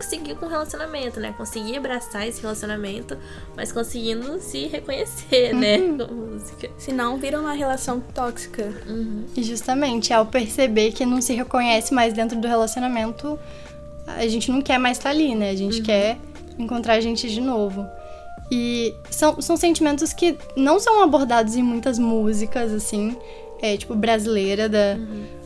seguir 0.00 0.34
com 0.36 0.46
o 0.46 0.48
relacionamento, 0.48 1.20
né? 1.20 1.34
Conseguir 1.36 1.76
abraçar 1.76 2.26
esse 2.26 2.40
relacionamento, 2.40 3.16
mas 3.56 3.72
conseguindo 3.72 4.40
se 4.40 4.66
reconhecer, 4.66 5.52
né? 5.54 5.78
Com 5.78 6.02
a 6.02 6.06
música. 6.06 6.70
Senão 6.78 7.18
vira 7.18 7.40
uma 7.40 7.52
relação 7.52 8.00
tóxica. 8.00 8.72
E 9.36 9.42
justamente, 9.42 10.12
ao 10.12 10.26
perceber 10.26 10.92
que 10.92 11.04
não 11.04 11.20
se 11.20 11.34
reconhece 11.34 11.92
mais 11.92 12.12
dentro 12.12 12.38
do 12.38 12.46
relacionamento, 12.46 13.38
a 14.16 14.26
gente 14.28 14.50
não 14.50 14.60
quer 14.60 14.78
mais 14.78 14.98
estar 14.98 15.10
ali, 15.10 15.34
né? 15.34 15.50
A 15.50 15.56
gente 15.56 15.82
quer 15.82 16.18
encontrar 16.58 16.94
a 16.94 17.00
gente 17.00 17.28
de 17.28 17.40
novo. 17.40 17.86
E 18.50 18.94
são, 19.10 19.40
são 19.40 19.56
sentimentos 19.56 20.12
que 20.12 20.36
não 20.56 20.80
são 20.80 21.02
abordados 21.02 21.54
em 21.56 21.62
muitas 21.62 21.98
músicas, 21.98 22.72
assim, 22.72 23.16
é, 23.62 23.76
tipo, 23.76 23.94
brasileira, 23.94 24.68
da, 24.68 24.98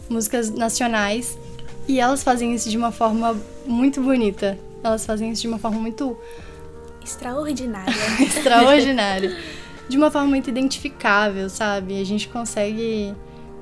músicas 0.08 0.50
nacionais. 0.50 1.38
E 1.86 2.00
elas 2.00 2.22
fazem 2.22 2.54
isso 2.54 2.70
de 2.70 2.78
uma 2.78 2.90
forma 2.90 3.38
muito 3.66 4.00
bonita. 4.00 4.58
Elas 4.82 5.04
fazem 5.04 5.30
isso 5.30 5.42
de 5.42 5.48
uma 5.48 5.58
forma 5.58 5.78
muito 5.78 6.16
Extraordinária. 7.04 7.92
extraordinária. 8.18 9.36
De 9.86 9.96
uma 9.98 10.10
forma 10.10 10.28
muito 10.28 10.48
identificável, 10.48 11.50
sabe? 11.50 12.00
A 12.00 12.04
gente 12.04 12.28
consegue 12.28 13.14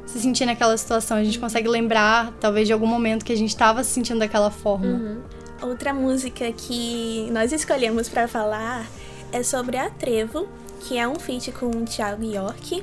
se 0.07 0.21
sentir 0.21 0.47
naquela 0.47 0.77
situação, 0.77 1.17
a 1.17 1.25
gente 1.25 1.39
consegue 1.39 1.69
lembrar, 1.69 2.33
talvez, 2.41 2.67
de 2.67 2.73
algum 2.73 2.87
momento 2.87 3.25
que 3.25 3.33
a 3.33 3.37
gente 3.37 3.57
tava 3.57 3.83
se 3.85 3.91
sentindo 3.91 4.19
daquela 4.19 4.51
forma. 4.51 5.19
Outra 5.61 5.95
música 5.95 6.51
que 6.53 7.29
nós 7.31 7.53
escolhemos 7.53 8.09
pra 8.09 8.27
falar 8.27 8.87
é 9.31 9.43
sobre 9.43 9.77
a 9.77 9.89
Trevo, 9.89 10.49
que 10.81 10.99
é 10.99 11.07
um 11.07 11.15
feat 11.15 11.53
com 11.53 11.67
o 11.67 11.85
Thiago 11.85 12.25
York. 12.25 12.83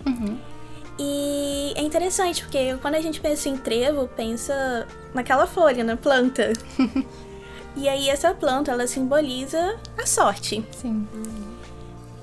E 1.02 1.74
é 1.76 1.82
interessante, 1.82 2.44
porque 2.44 2.76
quando 2.82 2.96
a 2.96 3.02
gente 3.02 3.22
pensa 3.22 3.48
em 3.48 3.56
trevo, 3.56 4.10
pensa 4.10 4.86
naquela 5.14 5.48
folha, 5.48 5.82
na 5.82 5.96
planta. 5.96 6.52
e 7.76 7.88
aí 7.88 8.10
essa 8.10 8.34
planta, 8.34 8.72
ela 8.72 8.86
simboliza 8.86 9.78
a 9.98 10.06
sorte. 10.06 10.66
Sim. 10.72 11.08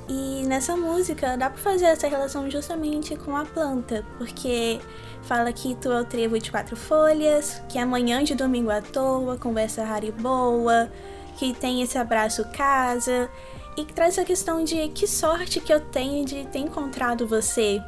E 0.08 0.44
nessa 0.46 0.76
música 0.76 1.36
dá 1.36 1.50
pra 1.50 1.58
fazer 1.58 1.86
essa 1.86 2.06
relação 2.06 2.48
justamente 2.48 3.16
com 3.16 3.36
a 3.36 3.44
planta, 3.44 4.04
porque 4.16 4.78
fala 5.22 5.52
que 5.52 5.74
tu 5.74 5.90
é 5.90 6.00
o 6.00 6.04
trevo 6.04 6.38
de 6.38 6.50
quatro 6.50 6.76
folhas, 6.76 7.60
que 7.68 7.78
amanhã 7.78 8.22
de 8.22 8.34
domingo 8.34 8.70
à 8.70 8.80
toa, 8.80 9.36
conversa 9.36 9.84
rara 9.84 10.06
e 10.06 10.12
boa, 10.12 10.88
que 11.36 11.52
tem 11.52 11.82
esse 11.82 11.98
abraço 11.98 12.44
casa, 12.52 13.28
e 13.76 13.84
que 13.84 13.92
traz 13.92 14.16
essa 14.16 14.24
questão 14.24 14.62
de 14.62 14.88
que 14.88 15.08
sorte 15.08 15.60
que 15.60 15.72
eu 15.72 15.80
tenho 15.80 16.24
de 16.24 16.46
ter 16.46 16.60
encontrado 16.60 17.26
você, 17.26 17.82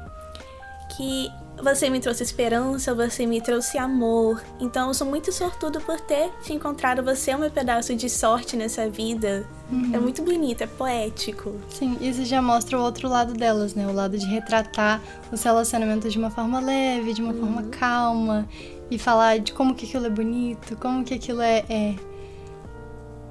que 0.96 1.30
você 1.62 1.90
me 1.90 2.00
trouxe 2.00 2.22
esperança, 2.22 2.94
você 2.94 3.26
me 3.26 3.40
trouxe 3.40 3.76
amor. 3.78 4.42
Então 4.60 4.88
eu 4.88 4.94
sou 4.94 5.06
muito 5.06 5.32
sortudo 5.32 5.80
por 5.80 6.00
ter 6.00 6.30
te 6.42 6.52
encontrado. 6.52 7.02
Você 7.02 7.30
é 7.32 7.36
um 7.36 7.48
pedaço 7.50 7.94
de 7.94 8.08
sorte 8.08 8.56
nessa 8.56 8.88
vida. 8.88 9.46
É 9.92 9.98
muito 9.98 10.22
bonito, 10.22 10.62
é 10.62 10.66
poético. 10.66 11.54
Sim, 11.68 11.98
isso 12.00 12.24
já 12.24 12.40
mostra 12.40 12.78
o 12.78 12.82
outro 12.82 13.08
lado 13.08 13.34
delas, 13.34 13.74
né? 13.74 13.86
O 13.86 13.92
lado 13.92 14.16
de 14.16 14.24
retratar 14.26 15.00
os 15.30 15.42
relacionamentos 15.42 16.10
de 16.12 16.18
uma 16.18 16.30
forma 16.30 16.58
leve, 16.60 17.12
de 17.12 17.22
uma 17.22 17.34
forma 17.34 17.62
calma. 17.64 18.48
E 18.90 18.98
falar 18.98 19.38
de 19.38 19.52
como 19.52 19.74
que 19.74 19.84
aquilo 19.84 20.06
é 20.06 20.10
bonito, 20.10 20.74
como 20.76 21.04
que 21.04 21.12
aquilo 21.14 21.42
é. 21.42 21.58
é- 21.68 21.94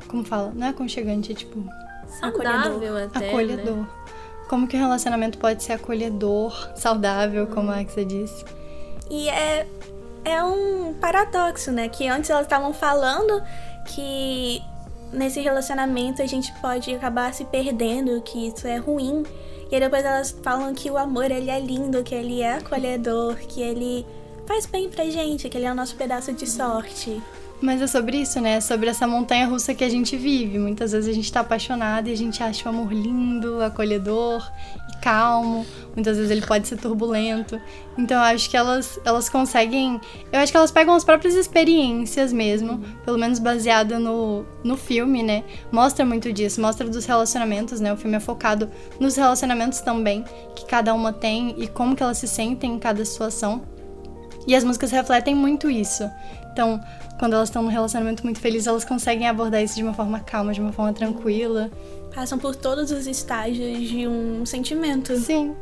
Como 0.08 0.24
fala? 0.24 0.52
Não 0.56 0.68
é 0.68 0.70
aconchegante, 0.70 1.32
é 1.32 1.36
tipo. 1.36 1.64
Saudável 2.20 2.98
até, 2.98 3.30
acolhedor. 3.30 3.76
né? 3.78 3.88
Como 4.50 4.68
que 4.68 4.76
o 4.76 4.80
relacionamento 4.80 5.38
pode 5.38 5.64
ser 5.64 5.74
acolhedor, 5.74 6.72
saudável, 6.76 7.48
como 7.48 7.72
a 7.72 7.80
Axa 7.80 8.06
disse. 8.06 8.46
E 9.10 9.30
é, 9.30 9.68
é 10.24 10.44
um 10.44 10.94
paradoxo, 10.94 11.72
né? 11.72 11.90
Que 11.90 12.08
antes 12.08 12.30
elas 12.30 12.44
estavam 12.44 12.74
falando 12.74 13.42
que 13.86 14.62
nesse 15.12 15.42
relacionamento 15.42 16.22
a 16.22 16.26
gente 16.26 16.52
pode 16.62 16.94
acabar 16.94 17.34
se 17.34 17.46
perdendo, 17.46 18.22
que 18.22 18.48
isso 18.48 18.68
é 18.68 18.78
ruim. 18.78 19.24
E 19.70 19.76
aí 19.76 19.82
depois 19.82 20.04
elas 20.04 20.32
falam 20.44 20.74
que 20.74 20.90
o 20.90 20.98
amor 20.98 21.32
ele 21.32 21.50
é 21.50 21.60
lindo, 21.60 22.04
que 22.04 22.16
ele 22.16 22.42
é 22.42 22.56
acolhedor, 22.56 23.36
que 23.36 23.62
ele 23.62 24.06
faz 24.46 24.66
bem 24.66 24.90
pra 24.90 25.06
gente, 25.06 25.50
que 25.50 25.58
ele 25.58 25.66
é 25.66 25.72
o 25.72 25.76
nosso 25.76 25.96
pedaço 25.96 26.32
de 26.34 26.48
sorte. 26.48 27.22
Mas 27.60 27.82
é 27.82 27.88
sobre 27.88 28.18
isso, 28.18 28.40
né? 28.40 28.58
É 28.58 28.62
sobre 28.62 28.88
essa 28.88 29.08
montanha 29.08 29.48
russa 29.48 29.74
que 29.74 29.84
a 29.84 29.90
gente 29.90 30.16
vive. 30.16 30.60
Muitas 30.60 30.92
vezes 30.92 31.10
a 31.10 31.14
gente 31.14 31.32
tá 31.32 31.40
apaixonado 31.40 32.08
e 32.08 32.12
a 32.12 32.18
gente 32.18 32.42
acha 32.44 32.66
o 32.66 32.70
amor 32.70 32.94
lindo, 32.94 33.64
acolhedor 33.64 34.48
e 34.94 34.98
calmo. 34.98 35.66
Muitas 35.96 36.18
vezes 36.18 36.32
ele 36.32 36.46
pode 36.46 36.68
ser 36.68 36.78
turbulento. 36.78 37.60
Então 37.98 38.18
eu 38.18 38.24
acho 38.24 38.48
que 38.48 38.56
elas, 38.56 39.00
elas 39.04 39.28
conseguem. 39.28 40.00
Eu 40.32 40.40
acho 40.40 40.52
que 40.52 40.58
elas 40.58 40.70
pegam 40.70 40.94
as 40.94 41.04
próprias 41.04 41.34
experiências 41.34 42.32
mesmo, 42.32 42.80
pelo 43.04 43.18
menos 43.18 43.40
baseada 43.40 43.98
no, 43.98 44.46
no 44.64 44.78
filme, 44.78 45.24
né? 45.24 45.44
Mostra 45.72 46.06
muito 46.06 46.32
disso, 46.32 46.62
mostra 46.62 46.88
dos 46.88 47.06
relacionamentos, 47.06 47.80
né? 47.80 47.92
O 47.92 47.98
filme 47.98 48.18
é 48.18 48.20
focado 48.20 48.70
nos 49.00 49.16
relacionamentos 49.16 49.80
também, 49.82 50.24
que 50.56 50.64
cada 50.68 50.94
uma 50.94 51.12
tem 51.12 51.56
e 51.58 51.68
como 51.68 51.96
que 51.96 52.04
elas 52.04 52.20
se 52.20 52.28
sentem 52.28 52.76
em 52.76 52.80
cada 52.80 53.04
situação. 53.04 53.64
E 54.46 54.56
as 54.56 54.64
músicas 54.64 54.92
refletem 54.92 55.34
muito 55.34 55.70
isso. 55.70 56.10
Então, 56.58 56.82
quando 57.20 57.34
elas 57.34 57.50
estão 57.50 57.64
num 57.64 57.70
relacionamento 57.70 58.24
muito 58.24 58.40
feliz, 58.40 58.68
elas 58.68 58.86
conseguem 58.86 59.28
abordar 59.28 59.64
isso 59.64 59.76
de 59.76 59.84
uma 59.84 59.94
forma 59.94 60.20
calma, 60.20 60.54
de 60.54 60.62
uma 60.62 60.72
forma 60.72 60.94
tranquila. 60.94 61.70
Passam 62.14 62.38
por 62.38 62.56
todos 62.56 62.92
os 62.92 63.08
estágios 63.08 63.88
de 63.90 64.08
um 64.08 64.46
sentimento. 64.46 65.16
Sim. 65.18 65.56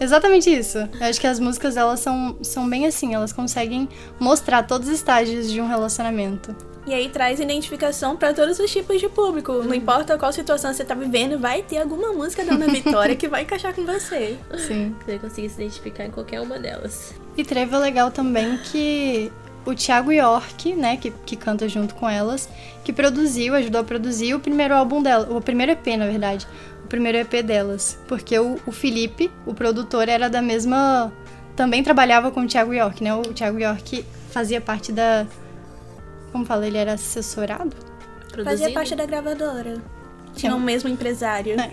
Exatamente 0.00 0.48
isso. 0.48 0.78
Eu 0.78 1.06
acho 1.06 1.20
que 1.20 1.26
as 1.26 1.40
músicas, 1.40 1.76
elas 1.76 2.00
são, 2.00 2.36
são 2.42 2.68
bem 2.68 2.86
assim, 2.86 3.14
elas 3.14 3.32
conseguem 3.32 3.88
mostrar 4.20 4.62
todos 4.62 4.88
os 4.88 4.94
estágios 4.94 5.50
de 5.50 5.60
um 5.60 5.66
relacionamento. 5.66 6.54
E 6.86 6.94
aí 6.94 7.08
traz 7.10 7.38
identificação 7.38 8.16
pra 8.16 8.32
todos 8.32 8.58
os 8.58 8.70
tipos 8.70 8.98
de 8.98 9.08
público. 9.08 9.52
Não 9.62 9.74
importa 9.74 10.16
qual 10.16 10.32
situação 10.32 10.72
você 10.72 10.84
tá 10.84 10.94
vivendo, 10.94 11.38
vai 11.38 11.62
ter 11.62 11.78
alguma 11.78 12.12
música 12.12 12.44
da 12.44 12.54
Ana 12.54 12.68
Vitória 12.72 13.14
que 13.14 13.28
vai 13.28 13.42
encaixar 13.42 13.74
com 13.74 13.84
você. 13.84 14.38
Sim. 14.56 14.94
Você 15.04 15.18
conseguir 15.18 15.50
se 15.50 15.60
identificar 15.60 16.06
em 16.06 16.10
qualquer 16.10 16.40
uma 16.40 16.58
delas. 16.58 17.12
E 17.36 17.44
Trevo 17.44 17.76
é 17.76 17.78
legal 17.78 18.10
também 18.10 18.56
que 18.58 19.30
o 19.64 19.74
Thiago 19.74 20.12
York, 20.12 20.74
né, 20.74 20.96
que, 20.96 21.10
que 21.10 21.36
canta 21.36 21.68
junto 21.68 21.94
com 21.94 22.08
elas, 22.08 22.48
que 22.84 22.92
produziu, 22.92 23.54
ajudou 23.54 23.80
a 23.80 23.84
produzir 23.84 24.34
o 24.34 24.40
primeiro 24.40 24.74
álbum 24.74 25.02
dela, 25.02 25.28
o 25.30 25.40
primeiro 25.40 25.72
EP, 25.72 25.86
na 25.98 26.06
verdade, 26.06 26.46
o 26.84 26.88
primeiro 26.88 27.18
EP 27.18 27.42
delas. 27.44 27.98
Porque 28.08 28.38
o, 28.38 28.58
o 28.66 28.72
Felipe, 28.72 29.30
o 29.46 29.54
produtor, 29.54 30.08
era 30.08 30.28
da 30.28 30.40
mesma. 30.40 31.12
Também 31.54 31.82
trabalhava 31.82 32.30
com 32.30 32.40
o 32.40 32.46
Thiago 32.46 32.72
York, 32.72 33.02
né? 33.02 33.14
O 33.14 33.22
Thiago 33.34 33.58
York 33.58 34.04
fazia 34.30 34.60
parte 34.60 34.92
da. 34.92 35.26
Como 36.32 36.46
fala? 36.46 36.66
Ele 36.66 36.78
era 36.78 36.94
assessorado? 36.94 37.76
Fazia 38.30 38.44
Produzido. 38.44 38.72
parte 38.72 38.94
da 38.94 39.04
gravadora. 39.04 39.82
Tinha 40.34 40.54
o 40.54 40.60
mesmo 40.60 40.88
empresário. 40.88 41.58
É. 41.60 41.72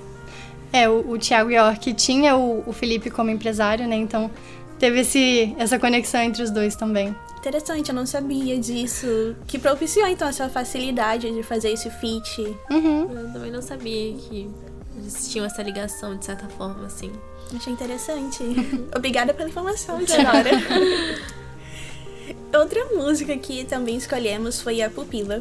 É, 0.74 0.90
o, 0.90 1.12
o 1.12 1.18
Thiago 1.18 1.52
York 1.52 1.94
tinha 1.94 2.36
o, 2.36 2.64
o 2.68 2.74
Felipe 2.74 3.10
como 3.10 3.30
empresário, 3.30 3.88
né? 3.88 3.96
Então 3.96 4.30
teve 4.78 5.00
esse, 5.00 5.56
essa 5.58 5.80
conexão 5.80 6.22
entre 6.22 6.44
os 6.44 6.52
dois 6.52 6.76
também. 6.76 7.16
Interessante, 7.46 7.90
eu 7.90 7.96
não 7.96 8.08
sabia 8.08 8.60
disso. 8.60 9.36
Que 9.46 9.60
propiciou 9.60 10.08
então 10.08 10.28
essa 10.28 10.50
facilidade 10.50 11.32
de 11.32 11.44
fazer 11.44 11.70
esse 11.70 11.92
feat. 11.92 12.42
Uhum. 12.72 13.04
Eu 13.12 13.34
também 13.34 13.52
não 13.52 13.62
sabia 13.62 14.16
que 14.18 14.50
eles 14.98 15.30
tinham 15.30 15.46
essa 15.46 15.62
ligação, 15.62 16.18
de 16.18 16.26
certa 16.26 16.50
forma, 16.50 16.88
assim. 16.88 17.12
Achei 17.56 17.72
interessante. 17.72 18.44
Obrigada 18.98 19.32
pela 19.32 19.48
informação, 19.48 20.02
Isadora. 20.02 20.50
Outra 22.58 22.84
música 22.96 23.38
que 23.38 23.64
também 23.64 23.98
escolhemos 23.98 24.60
foi 24.60 24.82
a 24.82 24.90
Pupila. 24.90 25.40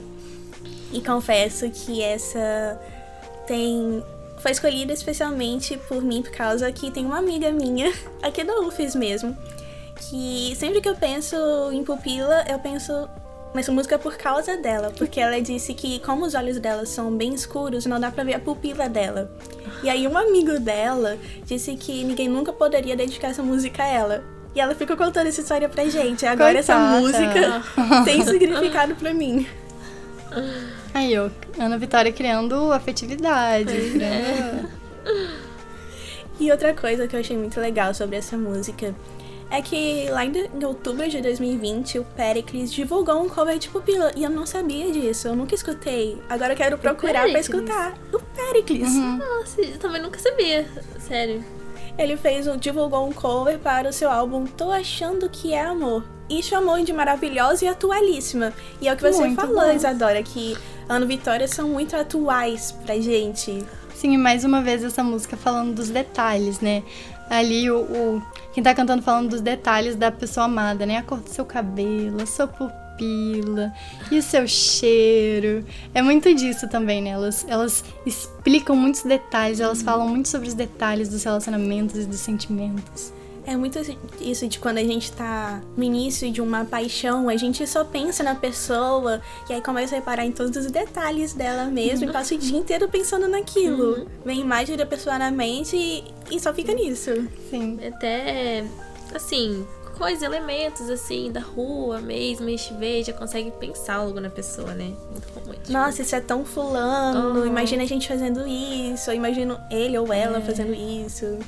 E 0.92 1.00
confesso 1.00 1.70
que 1.70 2.02
essa 2.02 2.78
tem 3.46 4.04
foi 4.40 4.50
escolhida 4.50 4.92
especialmente 4.92 5.78
por 5.88 6.02
mim 6.02 6.20
por 6.20 6.32
causa 6.32 6.70
que 6.70 6.90
tem 6.90 7.06
uma 7.06 7.16
amiga 7.16 7.50
minha, 7.50 7.90
aqui 8.22 8.44
da 8.44 8.60
UFES 8.60 8.94
mesmo, 8.94 9.34
que 10.08 10.54
sempre 10.56 10.80
que 10.80 10.88
eu 10.88 10.94
penso 10.96 11.36
em 11.72 11.82
Pupila, 11.84 12.44
eu 12.48 12.58
penso 12.58 13.08
nessa 13.54 13.70
música 13.70 13.98
por 13.98 14.16
causa 14.16 14.56
dela, 14.56 14.92
porque 14.98 15.20
ela 15.20 15.40
disse 15.40 15.74
que 15.74 16.00
como 16.00 16.24
os 16.26 16.34
olhos 16.34 16.58
dela 16.58 16.84
são 16.86 17.16
bem 17.16 17.32
escuros, 17.34 17.86
não 17.86 18.00
dá 18.00 18.10
pra 18.10 18.24
ver 18.24 18.34
a 18.34 18.38
pupila 18.40 18.88
dela. 18.88 19.30
E 19.82 19.88
aí 19.88 20.08
um 20.08 20.18
amigo 20.18 20.58
dela 20.58 21.16
disse 21.44 21.76
que 21.76 22.02
ninguém 22.02 22.28
nunca 22.28 22.52
poderia 22.52 22.96
dedicar 22.96 23.28
essa 23.28 23.42
música 23.42 23.84
a 23.84 23.86
ela. 23.86 24.24
E 24.56 24.60
ela 24.60 24.74
ficou 24.74 24.96
contando 24.96 25.26
essa 25.28 25.40
história 25.40 25.68
pra 25.68 25.84
gente. 25.88 26.24
Agora 26.26 26.58
essa 26.58 26.74
Coitada. 26.74 27.00
música 27.00 27.62
tem 28.04 28.24
significado 28.24 28.94
pra 28.96 29.14
mim. 29.14 29.46
Aí, 30.92 31.16
ó, 31.18 31.28
Ana 31.58 31.78
Vitória 31.78 32.10
criando 32.12 32.72
afetividade. 32.72 33.72
criando- 33.92 34.68
E 36.40 36.50
outra 36.50 36.74
coisa 36.74 37.06
que 37.06 37.14
eu 37.14 37.20
achei 37.20 37.36
muito 37.36 37.60
legal 37.60 37.94
sobre 37.94 38.16
essa 38.16 38.36
música 38.36 38.92
é 39.56 39.62
que 39.62 40.08
lá 40.10 40.24
em 40.24 40.32
outubro 40.64 41.08
de 41.08 41.20
2020 41.20 41.98
o 42.00 42.04
Pericles 42.04 42.72
divulgou 42.72 43.22
um 43.22 43.28
cover 43.28 43.58
de 43.58 43.68
Pupila 43.68 44.10
e 44.16 44.24
eu 44.24 44.30
não 44.30 44.44
sabia 44.46 44.90
disso, 44.90 45.28
eu 45.28 45.36
nunca 45.36 45.54
escutei. 45.54 46.20
Agora 46.28 46.52
eu 46.52 46.56
quero 46.56 46.78
procurar 46.78 47.22
pra 47.22 47.32
Péricles? 47.32 47.48
escutar. 47.48 47.94
O 48.12 48.18
Pericles. 48.20 48.94
Nossa, 48.94 49.60
eu 49.60 49.78
também 49.78 50.02
nunca 50.02 50.18
sabia. 50.18 50.66
Sério. 50.98 51.44
Ele 51.96 52.16
fez 52.16 52.46
um, 52.48 52.56
divulgou 52.56 53.06
um 53.08 53.12
cover 53.12 53.58
para 53.58 53.88
o 53.88 53.92
seu 53.92 54.10
álbum 54.10 54.44
Tô 54.46 54.70
Achando 54.72 55.28
Que 55.28 55.54
É 55.54 55.60
Amor. 55.64 56.02
E 56.28 56.42
chamou 56.42 56.82
de 56.82 56.92
maravilhosa 56.92 57.64
e 57.64 57.68
atualíssima. 57.68 58.52
E 58.80 58.88
é 58.88 58.92
o 58.92 58.96
que 58.96 59.02
você 59.02 59.20
Muito 59.20 59.40
falou, 59.40 59.54
bom. 59.66 59.72
Isadora, 59.72 60.22
que 60.22 60.56
Ana 60.88 61.06
Vitória 61.06 61.46
são 61.46 61.68
muito 61.68 61.94
atuais 61.94 62.72
pra 62.84 62.96
gente. 62.96 63.62
Sim, 63.94 64.14
e 64.14 64.18
mais 64.18 64.44
uma 64.44 64.60
vez 64.60 64.82
essa 64.82 65.04
música 65.04 65.36
falando 65.36 65.74
dos 65.74 65.88
detalhes, 65.90 66.60
né? 66.60 66.82
Ali 67.28 67.70
o, 67.70 67.78
o 67.80 68.22
quem 68.52 68.62
tá 68.62 68.74
cantando 68.74 69.02
falando 69.02 69.30
dos 69.30 69.40
detalhes 69.40 69.96
da 69.96 70.12
pessoa 70.12 70.46
amada, 70.46 70.86
né? 70.86 70.98
A 70.98 71.02
cor 71.02 71.20
do 71.20 71.28
seu 71.28 71.44
cabelo, 71.44 72.22
a 72.22 72.26
sua 72.26 72.46
pupila 72.46 73.72
e 74.10 74.18
o 74.18 74.22
seu 74.22 74.46
cheiro. 74.46 75.64
É 75.92 76.00
muito 76.00 76.32
disso 76.34 76.68
também, 76.68 77.02
né? 77.02 77.10
Elas, 77.10 77.44
elas 77.48 77.84
explicam 78.06 78.76
muitos 78.76 79.02
detalhes, 79.02 79.58
elas 79.58 79.82
falam 79.82 80.08
muito 80.08 80.28
sobre 80.28 80.46
os 80.46 80.54
detalhes 80.54 81.08
dos 81.08 81.24
relacionamentos 81.24 82.04
e 82.04 82.06
dos 82.06 82.20
sentimentos. 82.20 83.12
É 83.46 83.56
muito 83.56 83.78
isso 84.20 84.48
de 84.48 84.58
quando 84.58 84.78
a 84.78 84.82
gente 84.84 85.12
tá 85.12 85.60
no 85.76 85.84
início 85.84 86.30
de 86.32 86.40
uma 86.40 86.64
paixão, 86.64 87.28
a 87.28 87.36
gente 87.36 87.66
só 87.66 87.84
pensa 87.84 88.22
na 88.22 88.34
pessoa 88.34 89.20
e 89.48 89.52
aí 89.52 89.60
começa 89.60 89.94
a 89.94 89.98
reparar 89.98 90.24
em 90.24 90.32
todos 90.32 90.56
os 90.64 90.70
detalhes 90.70 91.34
dela 91.34 91.66
mesmo 91.66 92.08
e 92.08 92.12
passa 92.12 92.34
o 92.34 92.38
dia 92.38 92.58
inteiro 92.58 92.88
pensando 92.88 93.28
naquilo. 93.28 93.98
Uhum. 93.98 94.06
Vem 94.24 94.40
imagem 94.40 94.76
da 94.76 94.86
pessoa 94.86 95.18
na 95.18 95.30
mente 95.30 95.76
e, 95.76 96.04
e 96.30 96.40
só 96.40 96.54
fica 96.54 96.72
nisso. 96.72 97.10
Sim. 97.50 97.78
Até, 97.86 98.64
assim, 99.14 99.66
coisas, 99.98 100.22
elementos, 100.22 100.88
assim, 100.88 101.30
da 101.30 101.40
rua 101.40 102.00
mesmo, 102.00 102.46
a 102.46 102.50
gente 102.50 102.72
vê 102.74 103.02
já 103.04 103.12
consegue 103.12 103.50
pensar 103.52 104.02
logo 104.02 104.20
na 104.20 104.30
pessoa, 104.30 104.72
né? 104.74 104.90
Muito 105.10 105.28
romântico. 105.34 105.70
Nossa, 105.72 106.00
isso 106.02 106.16
é 106.16 106.20
tão 106.20 106.44
fulano, 106.46 107.40
Uhum. 107.40 107.46
imagina 107.46 107.82
a 107.82 107.86
gente 107.86 108.08
fazendo 108.08 108.46
isso, 108.46 109.12
imagino 109.12 109.58
ele 109.70 109.98
ou 109.98 110.10
ela 110.12 110.40
fazendo 110.40 110.72
isso. 110.74 111.38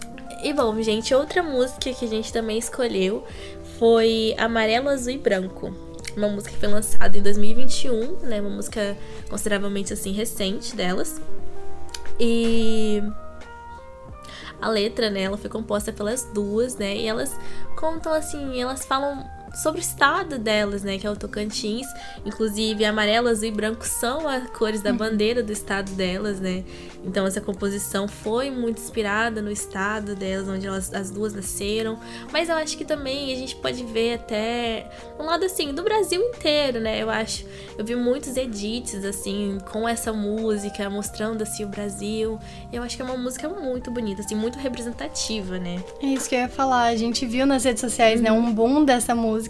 E 0.42 0.52
bom, 0.52 0.80
gente, 0.82 1.14
outra 1.14 1.42
música 1.42 1.92
que 1.92 2.04
a 2.04 2.08
gente 2.08 2.32
também 2.32 2.58
escolheu 2.58 3.24
foi 3.78 4.34
Amarelo, 4.38 4.88
Azul 4.88 5.12
e 5.12 5.18
Branco. 5.18 5.74
Uma 6.16 6.28
música 6.28 6.52
que 6.52 6.58
foi 6.58 6.68
lançada 6.68 7.16
em 7.16 7.22
2021, 7.22 8.20
né? 8.20 8.40
Uma 8.40 8.50
música 8.50 8.96
consideravelmente 9.28 9.92
assim 9.92 10.12
recente 10.12 10.74
delas. 10.74 11.20
E 12.18 13.02
a 14.60 14.68
letra, 14.68 15.10
né, 15.10 15.22
ela 15.22 15.36
foi 15.36 15.50
composta 15.50 15.92
pelas 15.92 16.24
duas, 16.24 16.76
né? 16.76 16.96
E 16.96 17.06
elas 17.06 17.36
contam 17.76 18.12
assim, 18.12 18.60
elas 18.60 18.86
falam 18.86 19.28
sobre 19.62 19.80
o 19.80 19.82
estado 19.82 20.38
delas, 20.38 20.82
né, 20.82 20.98
que 20.98 21.06
é 21.06 21.10
o 21.10 21.16
Tocantins. 21.16 21.86
Inclusive, 22.24 22.84
amarelo, 22.84 23.28
azul 23.28 23.48
e 23.48 23.50
branco 23.50 23.86
são 23.86 24.28
as 24.28 24.48
cores 24.50 24.82
da 24.82 24.92
bandeira 24.92 25.42
do 25.42 25.52
estado 25.52 25.90
delas, 25.92 26.40
né? 26.40 26.64
Então 27.04 27.24
essa 27.24 27.40
composição 27.40 28.08
foi 28.08 28.50
muito 28.50 28.80
inspirada 28.80 29.40
no 29.40 29.50
estado 29.50 30.16
delas, 30.16 30.48
onde 30.48 30.66
elas 30.66 30.92
as 30.92 31.10
duas 31.10 31.32
nasceram. 31.32 31.98
Mas 32.32 32.48
eu 32.48 32.56
acho 32.56 32.76
que 32.76 32.84
também 32.84 33.32
a 33.32 33.36
gente 33.36 33.54
pode 33.56 33.84
ver 33.84 34.14
até 34.14 34.90
um 35.18 35.24
lado 35.24 35.44
assim 35.44 35.72
do 35.72 35.82
Brasil 35.82 36.20
inteiro, 36.20 36.80
né? 36.80 37.00
Eu 37.00 37.08
acho. 37.08 37.44
Eu 37.78 37.84
vi 37.84 37.94
muitos 37.94 38.36
edits 38.36 39.04
assim 39.04 39.58
com 39.70 39.88
essa 39.88 40.12
música 40.12 40.90
mostrando 40.90 41.42
assim 41.42 41.64
o 41.64 41.68
Brasil. 41.68 42.38
Eu 42.72 42.82
acho 42.82 42.96
que 42.96 43.02
é 43.02 43.04
uma 43.04 43.16
música 43.16 43.48
muito 43.48 43.90
bonita, 43.90 44.22
assim, 44.22 44.34
muito 44.34 44.58
representativa, 44.58 45.58
né? 45.58 45.82
É 46.02 46.06
isso 46.06 46.28
que 46.28 46.34
eu 46.34 46.40
ia 46.40 46.48
falar. 46.48 46.86
A 46.86 46.96
gente 46.96 47.24
viu 47.24 47.46
nas 47.46 47.64
redes 47.64 47.80
sociais, 47.80 48.20
né, 48.20 48.32
um 48.32 48.52
boom 48.52 48.84
dessa 48.84 49.14
música, 49.14 49.45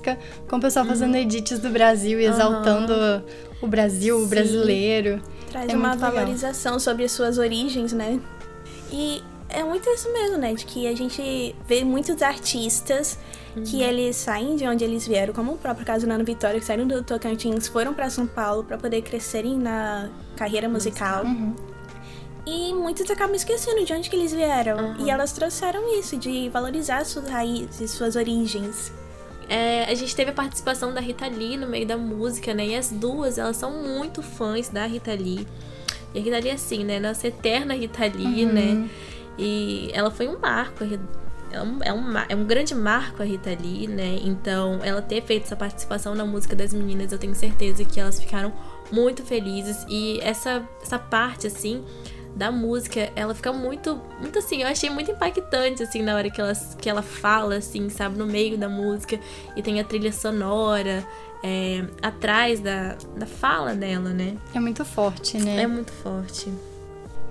com 0.49 0.57
o 0.57 0.61
pessoal 0.61 0.85
fazendo 0.85 1.17
edits 1.17 1.59
do 1.59 1.71
Brasil 1.71 2.21
e 2.21 2.25
exaltando 2.25 2.95
o 3.61 3.67
Brasil, 3.67 4.17
o 4.19 4.23
Sim. 4.23 4.29
brasileiro. 4.29 5.23
Traz 5.51 5.69
É 5.71 5.77
uma 5.77 5.89
muito 5.91 6.01
legal. 6.01 6.13
valorização 6.13 6.79
sobre 6.79 7.05
as 7.05 7.13
suas 7.13 7.39
origens, 7.39 7.93
né? 7.93 8.21
E 8.93 9.23
é 9.49 9.63
muito 9.63 9.89
isso 9.89 10.13
mesmo, 10.13 10.37
né? 10.39 10.55
De 10.55 10.65
que 10.65 10.87
a 10.87 10.95
gente 10.97 11.55
vê 11.67 11.85
muitos 11.85 12.21
artistas 12.23 13.19
que 13.65 13.81
eles 13.83 14.17
saem 14.17 14.55
de 14.55 14.67
onde 14.67 14.85
eles 14.85 15.07
vieram, 15.07 15.33
como 15.33 15.53
o 15.53 15.57
próprio 15.57 15.87
caso 15.87 16.07
da 16.07 16.13
Ana 16.15 16.25
Vitória, 16.25 16.61
que 16.61 16.67
saíram 16.67 16.87
do 16.87 17.03
Tocantins, 17.03 17.67
foram 17.67 17.95
pra 17.95 18.11
São 18.11 18.27
Paulo 18.27 18.63
pra 18.65 18.77
poder 18.77 19.01
crescerem 19.01 19.57
na 19.57 20.11
carreira 20.37 20.69
musical. 20.69 21.25
E 22.45 22.73
muitos 22.75 23.11
acabam 23.11 23.35
esquecendo 23.35 23.85
de 23.85 23.93
onde 23.93 24.09
que 24.11 24.15
eles 24.15 24.33
vieram. 24.33 24.95
E 24.99 25.11
elas 25.11 25.33
trouxeram 25.33 25.99
isso, 25.99 26.17
de 26.17 26.49
valorizar 26.51 27.05
suas 27.07 27.29
raízes, 27.29 27.91
suas 27.91 28.15
origens. 28.15 28.93
É, 29.49 29.85
a 29.85 29.95
gente 29.95 30.15
teve 30.15 30.31
a 30.31 30.35
participação 30.35 30.93
da 30.93 31.01
Rita 31.01 31.27
Lee 31.29 31.57
no 31.57 31.67
meio 31.67 31.87
da 31.87 31.97
música, 31.97 32.53
né? 32.53 32.67
E 32.67 32.75
as 32.75 32.91
duas, 32.91 33.39
elas 33.39 33.57
são 33.57 33.71
muito 33.83 34.23
fãs 34.23 34.69
da 34.69 34.87
Rita 34.87 35.13
Lee. 35.13 35.47
E 36.13 36.19
a 36.19 36.23
Rita 36.23 36.39
Lee, 36.39 36.51
assim, 36.51 36.85
né? 36.85 36.99
Nossa 36.99 37.29
eterna 37.29 37.75
Rita 37.75 38.05
Lee, 38.07 38.45
né? 38.47 38.89
E 39.39 39.91
ela 39.93 40.11
foi 40.11 40.29
um 40.29 40.39
marco. 40.39 40.83
É 41.53 41.63
um, 41.63 41.79
é, 41.83 41.93
um, 41.93 42.19
é 42.31 42.37
um 42.37 42.45
grande 42.45 42.75
marco 42.75 43.23
a 43.23 43.25
Rita 43.25 43.51
Lee, 43.51 43.87
né? 43.87 44.19
Então, 44.23 44.81
ela 44.83 45.01
ter 45.01 45.23
feito 45.23 45.45
essa 45.45 45.57
participação 45.57 46.15
na 46.15 46.25
música 46.25 46.57
das 46.57 46.75
meninas, 46.75 47.13
eu 47.13 47.19
tenho 47.19 47.35
certeza 47.35 47.85
que 47.85 48.01
elas 48.01 48.21
ficaram 48.21 48.53
muito 48.91 49.25
felizes. 49.25 49.87
E 49.89 50.19
essa, 50.23 50.69
essa 50.83 50.99
parte, 50.99 51.47
assim, 51.47 51.85
da 52.37 52.53
música, 52.53 53.11
ela 53.17 53.35
fica 53.35 53.51
muito, 53.51 53.99
muito 54.21 54.39
assim, 54.39 54.63
eu 54.63 54.69
achei 54.69 54.91
muito 54.91 55.11
impactante, 55.11 55.83
assim, 55.83 56.03
na 56.03 56.15
hora 56.15 56.29
que 56.29 56.39
ela, 56.39 56.53
que 56.79 56.89
ela 56.89 57.01
fala, 57.01 57.57
assim, 57.57 57.89
sabe, 57.89 58.19
no 58.19 58.27
meio 58.27 58.59
da 58.59 58.69
música, 58.69 59.19
e 59.57 59.63
tem 59.63 59.81
a 59.81 59.85
trilha 59.85 60.13
sonora 60.13 61.03
é, 61.43 61.83
atrás 62.03 62.61
da, 62.61 62.97
da 63.17 63.25
fala 63.27 63.75
dela, 63.75 64.11
né? 64.11 64.37
É 64.55 64.61
muito 64.61 64.85
forte, 64.85 65.39
né? 65.39 65.63
É 65.63 65.67
muito 65.67 65.91
forte. 65.91 66.53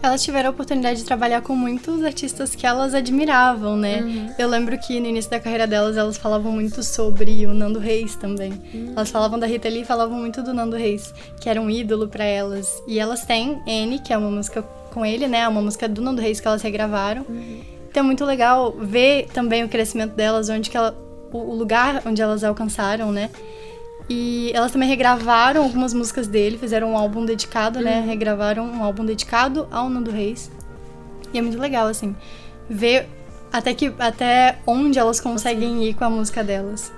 Elas 0.01 0.23
tiveram 0.23 0.49
a 0.49 0.51
oportunidade 0.51 0.99
de 0.99 1.05
trabalhar 1.05 1.41
com 1.41 1.55
muitos 1.55 2.03
artistas 2.03 2.53
que 2.53 2.67
elas 2.67 2.93
admiravam, 2.93 3.75
né? 3.75 4.33
Eu 4.37 4.47
lembro 4.47 4.77
que 4.77 4.99
no 4.99 5.07
início 5.07 5.31
da 5.31 5.39
carreira 5.39 5.65
delas, 5.65 5.97
elas 5.97 6.15
falavam 6.15 6.51
muito 6.51 6.83
sobre 6.83 7.47
o 7.47 7.53
Nando 7.53 7.79
Reis 7.79 8.15
também. 8.15 8.53
Elas 8.95 9.09
falavam 9.09 9.39
da 9.39 9.47
Rita 9.47 9.67
Lee 9.67 9.81
e 9.81 9.85
falavam 9.85 10.19
muito 10.19 10.43
do 10.43 10.53
Nando 10.53 10.75
Reis, 10.75 11.11
que 11.41 11.49
era 11.49 11.59
um 11.59 11.71
ídolo 11.71 12.07
pra 12.07 12.23
elas. 12.23 12.83
E 12.87 12.99
elas 12.99 13.25
têm 13.25 13.59
N, 13.65 13.97
que 13.97 14.13
é 14.13 14.17
uma 14.17 14.29
música 14.29 14.61
com 14.95 15.05
ele, 15.05 15.27
né? 15.27 15.45
Uma 15.45 15.61
música 15.61 15.89
do 15.89 16.01
Nando 16.01 16.21
Reis 16.21 16.39
que 16.39 16.47
elas 16.47 16.61
regravaram. 16.61 17.25
Então 17.89 18.01
é 18.01 18.05
muito 18.05 18.23
legal 18.23 18.71
ver 18.71 19.27
também 19.33 19.63
o 19.63 19.69
crescimento 19.69 20.15
delas, 20.15 20.49
onde 20.49 20.69
que 20.69 20.77
ela, 20.77 20.97
o 21.33 21.53
lugar 21.53 22.01
onde 22.05 22.21
elas 22.21 22.43
alcançaram, 22.45 23.11
né? 23.11 23.29
E 24.09 24.51
elas 24.53 24.71
também 24.71 24.87
regravaram 24.87 25.63
algumas 25.63 25.93
músicas 25.93 26.27
dele, 26.27 26.57
fizeram 26.57 26.93
um 26.93 26.97
álbum 26.97 27.25
dedicado, 27.25 27.81
né? 27.81 27.99
Regravaram 28.07 28.65
um 28.65 28.83
álbum 28.83 29.03
dedicado 29.03 29.67
ao 29.69 29.89
Nando 29.89 30.11
Reis. 30.11 30.49
E 31.33 31.37
é 31.37 31.41
muito 31.41 31.59
legal, 31.59 31.87
assim, 31.87 32.15
ver 32.69 33.09
até, 33.51 33.73
que, 33.73 33.93
até 33.99 34.59
onde 34.65 34.97
elas 34.97 35.19
conseguem 35.19 35.83
ir 35.83 35.93
com 35.95 36.05
a 36.05 36.09
música 36.09 36.43
delas. 36.43 36.93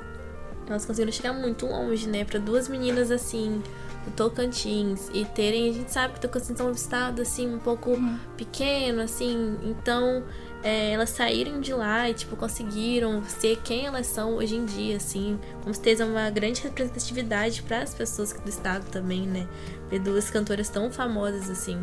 Elas 0.69 0.85
conseguiram 0.85 1.11
chegar 1.11 1.33
muito 1.33 1.65
longe, 1.65 2.07
né? 2.07 2.25
Pra 2.25 2.39
duas 2.39 2.67
meninas 2.67 3.09
assim, 3.09 3.63
Tocantins, 4.11 5.09
e 5.13 5.25
terem. 5.25 5.69
A 5.69 5.73
gente 5.73 5.91
sabe 5.91 6.13
que 6.15 6.19
Tocantins 6.21 6.59
é 6.59 6.63
um 6.63 6.71
estado 6.71 7.21
assim, 7.21 7.53
um 7.53 7.59
pouco 7.59 7.97
pequeno, 8.35 9.01
assim, 9.01 9.57
então. 9.63 10.23
é, 10.63 10.91
elas 10.91 11.11
saíram 11.11 11.61
de 11.61 11.71
lá 11.73 12.09
e, 12.09 12.13
tipo, 12.13 12.35
conseguiram 12.35 13.23
ser 13.23 13.57
quem 13.63 13.85
elas 13.85 14.07
são 14.07 14.35
hoje 14.35 14.55
em 14.55 14.65
dia, 14.65 14.97
assim. 14.97 15.39
Com 15.63 15.71
certeza 15.73 16.03
é 16.03 16.05
uma 16.05 16.29
grande 16.29 16.61
representatividade 16.61 17.61
para 17.61 17.79
as 17.79 17.93
pessoas 17.93 18.33
do 18.33 18.49
estado 18.49 18.85
também, 18.91 19.21
né? 19.21 19.47
Ver 19.89 19.99
duas 19.99 20.29
cantoras 20.29 20.67
tão 20.67 20.91
famosas, 20.91 21.49
assim. 21.49 21.79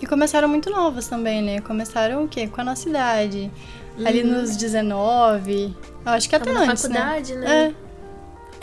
E 0.00 0.06
começaram 0.06 0.48
muito 0.48 0.70
novas 0.70 1.06
também, 1.06 1.42
né? 1.42 1.60
Começaram 1.60 2.24
o 2.24 2.28
quê? 2.28 2.48
Com 2.48 2.62
a 2.62 2.64
nossa 2.64 2.88
idade. 2.88 3.52
Ali 4.04 4.24
nos 4.24 4.56
19. 4.56 5.76
Eu 6.04 6.12
acho 6.12 6.28
que 6.28 6.34
até 6.34 6.46
Tava 6.46 6.66
na 6.66 6.72
antes, 6.72 6.82
faculdade, 6.82 7.34
né? 7.36 7.46
né? 7.46 7.74
É. 7.80 7.83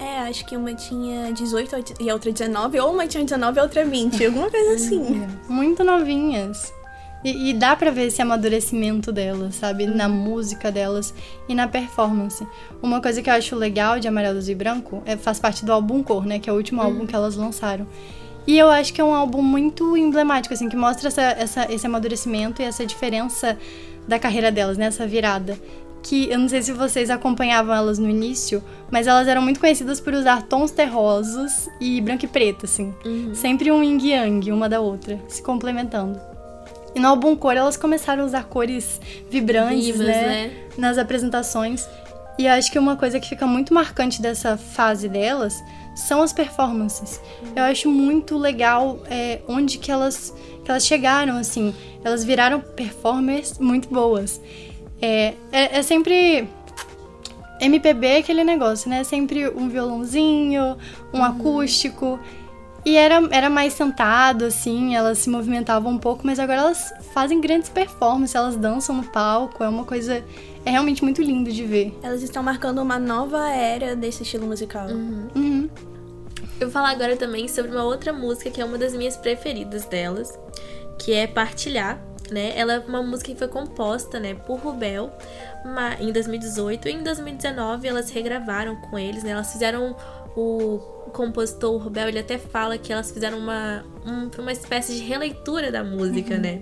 É, 0.02 0.20
acho 0.22 0.46
que 0.46 0.58
uma 0.58 0.74
tinha 0.74 1.32
18 1.32 1.96
e 2.00 2.10
a 2.10 2.14
outra 2.14 2.32
19, 2.32 2.80
ou 2.80 2.92
uma 2.94 3.06
tinha 3.08 3.24
19 3.24 3.58
e 3.58 3.60
a 3.60 3.64
outra 3.64 3.86
20, 3.86 4.26
alguma 4.26 4.50
coisa 4.50 4.74
assim. 4.74 5.28
muito 5.48 5.84
novinhas. 5.84 6.74
E, 7.24 7.52
e 7.52 7.54
dá 7.54 7.76
pra 7.76 7.92
ver 7.92 8.08
esse 8.08 8.20
amadurecimento 8.20 9.12
delas, 9.12 9.54
sabe? 9.54 9.86
Na 9.86 10.10
música 10.10 10.72
delas 10.72 11.14
e 11.48 11.54
na 11.54 11.68
performance. 11.68 12.46
Uma 12.82 13.00
coisa 13.00 13.22
que 13.22 13.30
eu 13.30 13.34
acho 13.36 13.56
legal 13.56 14.00
de 14.00 14.08
Amarelos 14.08 14.50
e 14.50 14.56
Branco 14.56 15.04
é, 15.06 15.16
faz 15.16 15.40
parte 15.40 15.64
do 15.64 15.72
álbum 15.72 16.02
Cor, 16.02 16.26
né? 16.26 16.40
Que 16.40 16.50
é 16.50 16.54
o 16.54 16.56
último 16.56 16.82
álbum 16.82 17.06
que 17.06 17.16
elas 17.16 17.36
lançaram. 17.36 17.86
E 18.48 18.58
eu 18.58 18.72
acho 18.72 18.92
que 18.92 19.00
é 19.00 19.04
um 19.04 19.14
álbum 19.14 19.44
muito 19.44 19.96
emblemático, 19.96 20.52
assim, 20.56 20.68
que 20.68 20.76
mostra 20.76 21.10
essa, 21.10 21.22
essa- 21.22 21.72
esse 21.72 21.86
amadurecimento 21.86 22.60
e 22.60 22.66
essa 22.66 22.84
diferença 22.88 23.56
da 24.08 24.18
carreira 24.18 24.52
delas, 24.52 24.80
né? 24.80 24.86
Essa 24.88 25.06
virada. 25.06 25.60
Que 26.04 26.30
eu 26.30 26.40
não 26.40 26.50
sei 26.50 26.62
se 26.62 26.72
vocês 26.72 27.10
acompanhavam 27.10 27.76
elas 27.76 28.00
no 28.00 28.10
início, 28.10 28.64
mas 28.90 29.08
elas 29.08 29.28
eram 29.28 29.42
muito 29.42 29.60
conhecidas 29.60 30.00
por 30.00 30.14
usar 30.14 30.44
tons 30.44 30.72
terrosos 30.72 31.70
e 31.80 32.02
branco 32.02 32.26
e 32.26 32.28
preto, 32.28 32.66
assim. 32.66 32.94
Sempre 33.36 33.72
um 33.72 33.84
yin 33.84 34.00
yang, 34.10 34.52
uma 34.52 34.68
da 34.68 34.80
outra, 34.80 35.20
se 35.28 35.42
complementando. 35.44 36.20
E 36.94 37.00
no 37.00 37.08
álbum 37.08 37.36
Cor 37.36 37.56
elas 37.56 37.78
começaram 37.78 38.24
a 38.24 38.26
usar 38.26 38.44
cores 38.46 39.00
vibrantes, 39.30 39.86
Vivas, 39.86 40.08
né? 40.08 40.28
né? 40.28 40.52
Nas 40.78 40.98
apresentações. 40.98 41.88
E 42.38 42.46
eu 42.46 42.54
acho 42.54 42.72
que 42.72 42.80
uma 42.80 42.96
coisa 42.96 43.20
que 43.20 43.30
fica 43.30 43.46
muito 43.46 43.74
marcante 43.74 44.22
dessa 44.22 44.58
fase 44.58 45.08
delas 45.08 45.64
são 45.96 46.22
as 46.22 46.34
performances. 46.34 47.22
Eu 47.56 47.64
acho 47.64 47.90
muito 47.90 48.38
legal 48.38 49.00
é, 49.10 49.42
onde 49.48 49.78
que 49.78 49.92
elas, 49.92 50.34
que 50.64 50.72
elas 50.72 50.86
chegaram, 50.86 51.38
assim. 51.38 51.74
Elas 52.04 52.24
viraram 52.24 52.60
performers 52.60 53.58
muito 53.60 53.88
boas. 53.90 54.42
É, 55.02 55.34
é, 55.52 55.80
é 55.80 55.82
sempre... 55.82 56.48
MPB 57.60 58.08
é 58.08 58.18
aquele 58.18 58.44
negócio, 58.44 58.90
né? 58.90 59.04
Sempre 59.04 59.48
um 59.50 59.70
violãozinho, 59.70 60.78
um 61.14 61.24
acústico. 61.24 62.20
E 62.84 62.98
era, 62.98 63.22
era 63.32 63.50
mais 63.50 63.74
sentado, 63.74 64.46
assim, 64.46 64.96
elas 64.96 65.20
se 65.20 65.30
movimentavam 65.30 65.92
um 65.92 65.98
pouco, 66.00 66.26
mas 66.26 66.40
agora 66.40 66.62
elas 66.62 66.92
fazem 67.14 67.40
grandes 67.40 67.70
performances, 67.70 68.34
elas 68.34 68.56
dançam 68.56 68.96
no 68.96 69.04
palco, 69.04 69.64
é 69.64 69.70
uma 69.70 69.86
coisa. 69.86 70.24
É 70.66 70.72
realmente 70.72 71.04
muito 71.04 71.22
lindo 71.22 71.52
de 71.52 71.64
ver. 71.64 71.96
Elas 72.02 72.24
estão 72.24 72.42
marcando 72.42 72.80
uma 72.80 72.98
nova 72.98 73.50
era 73.50 73.96
desse 73.96 74.24
estilo 74.24 74.48
musical. 74.48 74.88
Uhum. 74.88 75.70
Eu 76.60 76.68
vou 76.68 76.72
falar 76.72 76.92
agora 76.92 77.16
também 77.16 77.48
sobre 77.48 77.72
uma 77.72 77.84
outra 77.84 78.14
música 78.14 78.50
que 78.50 78.62
é 78.62 78.66
uma 78.66 78.78
das 78.78 78.94
minhas 78.94 79.18
preferidas 79.18 79.86
delas, 79.86 80.38
que 81.00 81.14
é 81.14 81.26
Partilhar, 81.26 82.00
né? 82.32 82.54
Ela 82.58 82.74
é 82.76 82.80
uma 82.80 83.04
música 83.04 83.32
que 83.32 83.38
foi 83.38 83.48
composta, 83.48 84.20
né, 84.20 84.34
por 84.34 84.58
Rubel 84.60 85.12
em 86.00 86.12
2018 86.12 86.88
e 86.88 86.91
em 86.94 87.04
2019 87.04 87.88
elas 87.88 88.10
regravaram 88.10 88.76
com 88.78 88.98
eles, 88.98 89.24
né? 89.24 89.32
Elas 89.32 89.52
fizeram 89.52 89.96
o 90.36 90.78
compositor 91.13 91.78
Rubel, 91.78 92.08
ele 92.08 92.20
até 92.20 92.38
fala 92.38 92.78
que 92.78 92.91
elas 92.94 93.12
fizeram 93.12 93.38
uma 93.38 93.84
um- 94.06 94.30
uma 94.41 94.52
espécie 94.52 94.96
de 94.96 95.04
releitura 95.04 95.72
da 95.72 95.84
música, 95.84 96.38
né? 96.38 96.62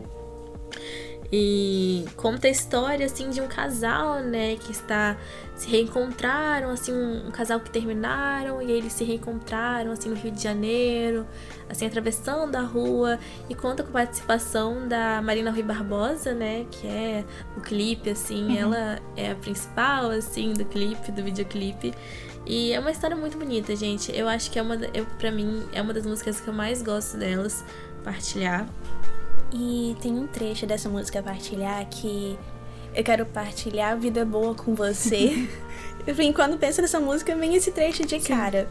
E 1.31 2.05
conta 2.15 2.47
a 2.47 2.49
história 2.49 3.05
assim 3.05 3.29
de 3.29 3.39
um 3.39 3.47
casal, 3.47 4.19
né, 4.19 4.55
que 4.55 4.71
está 4.71 5.15
se 5.55 5.69
reencontraram, 5.69 6.69
assim, 6.71 6.93
um, 6.93 7.27
um 7.27 7.31
casal 7.31 7.59
que 7.59 7.69
terminaram 7.69 8.61
e 8.61 8.71
eles 8.71 8.93
se 8.93 9.03
reencontraram 9.03 9.91
assim 9.91 10.09
no 10.09 10.15
Rio 10.15 10.31
de 10.31 10.41
Janeiro, 10.41 11.27
assim 11.69 11.85
atravessando 11.85 12.55
a 12.55 12.61
rua 12.61 13.19
e 13.49 13.53
conta 13.53 13.83
com 13.83 13.89
a 13.89 13.93
participação 13.93 14.87
da 14.87 15.21
Marina 15.21 15.51
Rui 15.51 15.61
Barbosa, 15.61 16.33
né, 16.33 16.65
que 16.71 16.87
é 16.87 17.25
o 17.55 17.61
clipe 17.61 18.09
assim, 18.09 18.57
ela 18.57 18.99
é 19.15 19.31
a 19.31 19.35
principal 19.35 20.09
assim 20.09 20.53
do 20.53 20.65
clipe, 20.65 21.11
do 21.11 21.23
videoclipe. 21.23 21.93
E 22.45 22.73
é 22.73 22.79
uma 22.79 22.89
história 22.89 23.15
muito 23.15 23.37
bonita, 23.37 23.75
gente. 23.75 24.11
Eu 24.17 24.27
acho 24.27 24.49
que 24.49 24.57
é 24.57 24.61
uma, 24.61 24.75
eu 24.93 25.05
para 25.19 25.29
mim 25.29 25.67
é 25.71 25.81
uma 25.81 25.93
das 25.93 26.05
músicas 26.05 26.41
que 26.41 26.47
eu 26.47 26.53
mais 26.53 26.81
gosto 26.81 27.17
delas, 27.17 27.63
partilhar. 28.03 28.65
E 29.51 29.95
tem 30.01 30.13
um 30.13 30.27
trecho 30.27 30.65
dessa 30.65 30.87
música 30.87 31.23
Partilhar 31.23 31.85
que 31.89 32.37
eu 32.95 33.03
quero 33.03 33.25
partilhar 33.25 33.93
a 33.93 33.95
vida 33.95 34.25
boa 34.25 34.55
com 34.55 34.73
você. 34.73 35.47
Enfim, 36.07 36.33
quando 36.33 36.57
penso 36.57 36.81
nessa 36.81 36.99
música, 36.99 37.35
vem 37.35 37.55
esse 37.55 37.71
trecho 37.71 38.05
de 38.05 38.19
cara. 38.19 38.69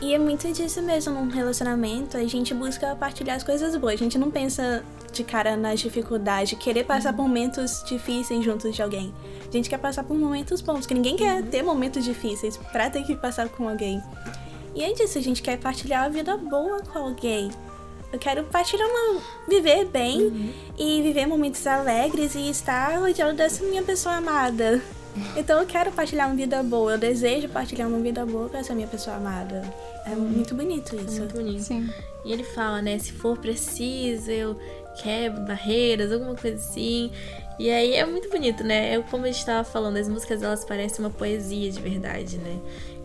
E 0.00 0.14
é 0.14 0.18
muito 0.18 0.50
disso 0.52 0.82
mesmo, 0.82 1.14
num 1.14 1.28
relacionamento, 1.28 2.16
a 2.16 2.24
gente 2.26 2.52
busca 2.52 2.94
partilhar 2.96 3.36
as 3.36 3.42
coisas 3.42 3.76
boas. 3.76 3.94
A 3.94 3.96
gente 3.96 4.18
não 4.18 4.30
pensa 4.30 4.84
de 5.12 5.22
cara 5.22 5.56
nas 5.56 5.80
dificuldades, 5.80 6.58
querer 6.58 6.84
passar 6.84 7.12
por 7.12 7.22
momentos 7.22 7.82
difíceis 7.86 8.44
juntos 8.44 8.74
de 8.74 8.82
alguém. 8.82 9.14
A 9.48 9.52
gente 9.52 9.70
quer 9.70 9.78
passar 9.78 10.02
por 10.02 10.16
momentos 10.16 10.60
bons, 10.60 10.80
porque 10.80 10.94
ninguém 10.94 11.16
quer 11.16 11.42
ter 11.44 11.62
momentos 11.62 12.04
difíceis 12.04 12.56
pra 12.72 12.90
ter 12.90 13.04
que 13.04 13.14
passar 13.14 13.48
com 13.48 13.68
alguém. 13.68 14.02
E 14.74 14.82
é 14.82 14.92
disso, 14.92 15.16
a 15.18 15.22
gente 15.22 15.40
quer 15.40 15.56
partilhar 15.58 16.04
a 16.04 16.08
vida 16.08 16.36
boa 16.36 16.80
com 16.80 16.98
alguém. 16.98 17.50
Eu 18.14 18.18
quero 18.18 18.44
partilhar 18.44 18.88
uma. 18.88 19.20
viver 19.48 19.86
bem 19.86 20.54
e 20.78 21.02
viver 21.02 21.26
momentos 21.26 21.66
alegres 21.66 22.36
e 22.36 22.48
estar 22.48 22.96
rodeado 22.96 23.36
dessa 23.36 23.64
minha 23.64 23.82
pessoa 23.82 24.14
amada. 24.14 24.80
Então 25.36 25.60
eu 25.60 25.66
quero 25.66 25.90
partilhar 25.90 26.28
uma 26.28 26.36
vida 26.36 26.62
boa, 26.62 26.92
eu 26.92 26.98
desejo 26.98 27.48
partilhar 27.48 27.88
uma 27.88 27.98
vida 27.98 28.24
boa 28.24 28.48
com 28.48 28.56
essa 28.56 28.72
minha 28.72 28.86
pessoa 28.86 29.16
amada. 29.16 29.62
É 30.06 30.14
muito 30.14 30.54
bonito 30.54 30.94
isso. 30.94 31.18
Muito 31.18 31.34
bonito. 31.34 31.64
Sim. 31.64 31.90
E 32.24 32.32
ele 32.32 32.44
fala, 32.44 32.80
né, 32.80 32.98
se 33.00 33.12
for 33.12 33.36
preciso, 33.36 34.30
eu 34.30 34.56
quebro 35.02 35.40
barreiras, 35.42 36.12
alguma 36.12 36.36
coisa 36.36 36.56
assim. 36.56 37.10
E 37.58 37.68
aí 37.68 37.94
é 37.94 38.06
muito 38.06 38.30
bonito, 38.30 38.62
né? 38.62 38.96
Eu, 38.96 39.02
como 39.04 39.24
a 39.24 39.30
gente 39.30 39.44
tava 39.44 39.64
falando, 39.64 39.96
as 39.96 40.08
músicas 40.08 40.40
elas 40.40 40.64
parecem 40.64 41.04
uma 41.04 41.10
poesia 41.10 41.70
de 41.70 41.80
verdade, 41.80 42.38
né? 42.38 42.60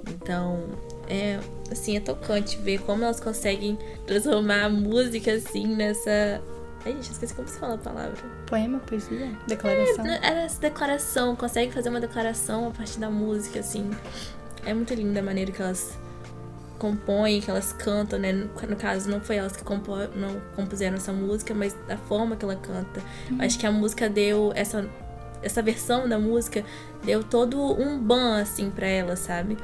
Então, 0.08 0.64
é 1.10 1.40
assim, 1.72 1.98
é 1.98 2.00
tocante 2.00 2.58
ver 2.58 2.80
como 2.82 3.04
elas 3.04 3.20
conseguem 3.20 3.78
transformar 4.06 4.66
a 4.66 4.70
música 4.70 5.34
assim 5.34 5.68
nessa. 5.76 6.42
Ai, 6.86 6.94
gente, 6.94 7.08
eu 7.08 7.12
esqueci 7.12 7.34
como 7.34 7.48
se 7.48 7.60
fala 7.60 7.76
a 7.76 7.78
palavra. 7.78 8.16
Poema, 8.46 8.80
poesia, 8.80 9.38
declaração. 9.48 10.06
Era 10.06 10.42
essa 10.42 10.62
declaração, 10.62 11.36
consegue 11.36 11.74
fazer 11.74 11.90
uma 11.90 12.00
declaração 12.00 12.68
a 12.68 12.72
partir 12.72 13.00
da 13.00 13.10
música, 13.10 13.60
assim. 13.60 13.90
É 14.66 14.74
muito 14.74 14.94
linda 14.94 15.20
a 15.20 15.24
maneira 15.24 15.52
que 15.52 15.62
elas 15.62 15.98
compõem, 16.78 17.42
que 17.42 17.52
elas 17.52 17.74
cantam, 17.74 18.18
né? 18.18 18.32
No, 18.32 18.76
caso, 18.78 19.10
não 19.10 19.20
foi 19.20 19.36
elas 19.36 19.56
que 19.56 19.64
compo, 19.64 19.92
não 20.16 20.40
compuseram 20.56 20.96
essa 20.96 21.12
música, 21.12 21.54
mas 21.54 21.76
a 21.90 21.98
forma 21.98 22.36
que 22.36 22.46
ela 22.46 22.56
canta. 22.56 23.02
Eu 23.30 23.46
Acho 23.46 23.60
que 23.60 23.68
a 23.68 23.72
música 23.72 24.10
deu 24.10 24.52
essa 24.56 24.90
essa 25.42 25.62
versão 25.62 26.08
da 26.08 26.20
música 26.20 26.64
deu 27.04 27.24
todo 27.24 27.60
um 27.60 27.98
ban 27.98 28.42
assim 28.42 28.70
pra 28.70 28.88
ela, 28.88 29.16
sabe? 29.16 29.58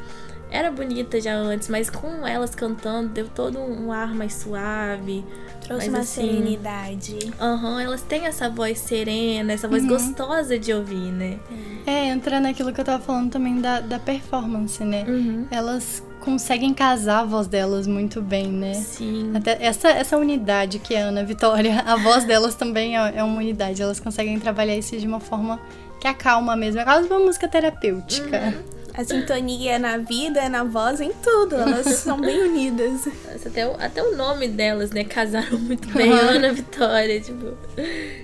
Era 0.50 0.72
bonita 0.72 1.20
já 1.20 1.34
antes, 1.36 1.68
mas 1.70 1.90
com 1.90 2.26
elas 2.26 2.54
cantando 2.54 3.10
deu 3.10 3.28
todo 3.28 3.60
um 3.60 3.92
ar 3.92 4.14
mais 4.14 4.34
suave. 4.36 5.26
Trouxe 5.62 5.90
Mas 5.90 5.94
uma 5.96 6.00
assim, 6.02 6.22
serenidade. 6.28 7.34
Aham, 7.42 7.82
elas 7.82 8.04
têm 8.04 8.28
essa 8.28 8.48
voz 8.48 8.78
serena, 8.78 9.52
essa 9.52 9.68
voz 9.68 9.84
gostosa 9.84 10.60
de 10.60 10.72
ouvir, 10.72 11.12
né? 11.12 11.40
É, 11.88 12.08
entra 12.08 12.40
naquilo 12.40 12.72
que 12.72 12.80
eu 12.80 12.86
tava 12.86 13.02
falando 13.02 13.32
também 13.32 13.60
da, 13.60 13.80
da 13.80 13.98
performance, 13.98 14.84
né? 14.84 15.04
Uhum. 15.08 15.48
Elas 15.50 16.04
conseguem 16.26 16.74
casar 16.74 17.20
a 17.20 17.24
voz 17.24 17.46
delas 17.46 17.86
muito 17.86 18.20
bem, 18.20 18.48
né? 18.48 18.74
Sim. 18.74 19.32
Até 19.36 19.64
essa, 19.64 19.90
essa 19.90 20.18
unidade 20.18 20.80
que 20.80 20.96
é 20.96 21.04
a 21.04 21.06
Ana 21.06 21.24
Vitória, 21.24 21.82
a 21.86 21.96
voz 21.96 22.26
delas 22.26 22.56
também 22.56 22.98
é, 22.98 23.14
é 23.18 23.24
uma 23.24 23.38
unidade. 23.38 23.82
Elas 23.82 24.00
conseguem 24.00 24.40
trabalhar 24.40 24.76
isso 24.76 24.98
de 24.98 25.08
uma 25.08 25.20
forma 25.20 25.62
que 26.02 26.08
acalma 26.08 26.56
mesmo. 26.56 26.82
É 26.82 26.84
quase 26.84 27.08
uma 27.08 27.20
música 27.20 27.48
terapêutica. 27.48 28.56
A 28.98 29.04
sintonia 29.04 29.74
é 29.74 29.78
na 29.78 29.98
vida, 29.98 30.40
é 30.40 30.48
na 30.48 30.64
voz, 30.64 31.02
em 31.02 31.12
tudo. 31.12 31.56
Elas 31.56 31.86
são 31.98 32.20
bem 32.20 32.42
unidas. 32.48 33.06
Nossa, 33.06 33.50
Até 33.50 33.68
o, 33.68 33.76
até 33.78 34.02
o 34.02 34.16
nome 34.16 34.48
delas, 34.48 34.92
né? 34.92 35.04
Casaram 35.04 35.60
muito 35.60 35.90
bem. 35.90 36.10
Uhum. 36.12 36.18
Ana 36.18 36.54
Vitória, 36.54 37.20
tipo. 37.20 37.58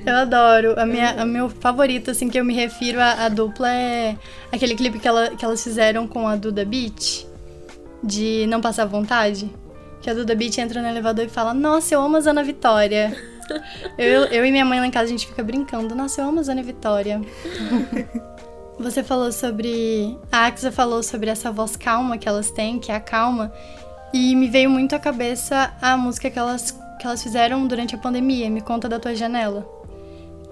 Eu 0.05 0.15
adoro. 0.15 0.79
A 0.79 0.85
minha, 0.85 1.23
o 1.23 1.27
meu 1.27 1.49
favorito, 1.49 2.11
assim, 2.11 2.29
que 2.29 2.39
eu 2.39 2.45
me 2.45 2.53
refiro 2.53 3.01
à, 3.01 3.25
à 3.25 3.29
dupla 3.29 3.69
é 3.69 4.15
aquele 4.49 4.73
clipe 4.73 4.97
que, 4.97 5.07
ela, 5.07 5.31
que 5.35 5.43
elas 5.43 5.61
fizeram 5.61 6.07
com 6.07 6.25
a 6.25 6.37
Duda 6.37 6.63
Beat, 6.63 7.25
de 8.03 8.45
Não 8.47 8.61
Passar 8.61 8.85
Vontade. 8.85 9.51
Que 10.01 10.09
a 10.09 10.13
Duda 10.13 10.33
Beat 10.33 10.57
entra 10.57 10.81
no 10.81 10.87
elevador 10.87 11.25
e 11.25 11.29
fala: 11.29 11.53
Nossa, 11.53 11.93
eu 11.93 12.01
amo 12.01 12.17
a 12.17 12.19
Ana 12.19 12.43
Vitória. 12.43 13.15
eu, 13.97 14.25
eu 14.25 14.45
e 14.45 14.51
minha 14.51 14.65
mãe 14.65 14.79
lá 14.79 14.87
em 14.87 14.91
casa, 14.91 15.05
a 15.05 15.09
gente 15.09 15.27
fica 15.27 15.43
brincando: 15.43 15.93
Nossa, 15.93 16.21
eu 16.21 16.27
amo 16.27 16.39
a 16.39 16.51
Ana 16.51 16.63
Vitória. 16.63 17.21
Você 18.79 19.03
falou 19.03 19.31
sobre. 19.31 20.17
A 20.31 20.47
Axa 20.47 20.71
falou 20.71 21.03
sobre 21.03 21.29
essa 21.29 21.51
voz 21.51 21.75
calma 21.75 22.17
que 22.17 22.27
elas 22.27 22.49
têm, 22.49 22.79
que 22.79 22.91
é 22.91 22.95
a 22.95 22.99
calma. 22.99 23.53
E 24.11 24.35
me 24.35 24.49
veio 24.49 24.69
muito 24.69 24.95
à 24.95 24.99
cabeça 24.99 25.71
a 25.81 25.95
música 25.95 26.29
que 26.29 26.39
elas, 26.39 26.71
que 26.99 27.05
elas 27.05 27.21
fizeram 27.21 27.67
durante 27.67 27.95
a 27.95 27.97
pandemia, 27.97 28.49
Me 28.49 28.59
Conta 28.59 28.89
da 28.89 28.99
Tua 28.99 29.13
Janela. 29.13 29.80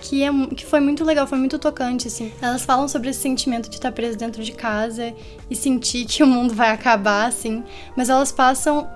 Que, 0.01 0.23
é, 0.23 0.29
que 0.55 0.65
foi 0.65 0.79
muito 0.79 1.03
legal, 1.03 1.27
foi 1.27 1.38
muito 1.38 1.59
tocante, 1.59 2.07
assim. 2.07 2.31
Elas 2.41 2.63
falam 2.63 2.88
sobre 2.88 3.09
esse 3.09 3.19
sentimento 3.19 3.69
de 3.69 3.75
estar 3.75 3.91
preso 3.91 4.17
dentro 4.17 4.43
de 4.43 4.51
casa 4.53 5.13
e 5.49 5.55
sentir 5.55 6.05
que 6.05 6.23
o 6.23 6.27
mundo 6.27 6.53
vai 6.53 6.71
acabar, 6.71 7.27
assim. 7.27 7.63
Mas 7.95 8.09
elas 8.09 8.31
passam 8.31 8.88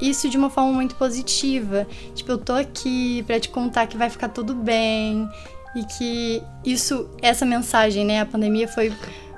isso 0.00 0.28
de 0.28 0.36
uma 0.36 0.48
forma 0.50 0.72
muito 0.72 0.94
positiva. 0.94 1.86
Tipo, 2.14 2.32
eu 2.32 2.38
tô 2.38 2.52
aqui 2.52 3.22
pra 3.26 3.38
te 3.40 3.48
contar 3.48 3.86
que 3.86 3.96
vai 3.96 4.08
ficar 4.08 4.28
tudo 4.28 4.54
bem. 4.54 5.28
E 5.74 5.84
que 5.84 6.42
isso, 6.64 7.08
essa 7.20 7.44
mensagem, 7.46 8.04
né? 8.04 8.20
A 8.20 8.26
pandemia 8.26 8.68
foi, 8.68 8.92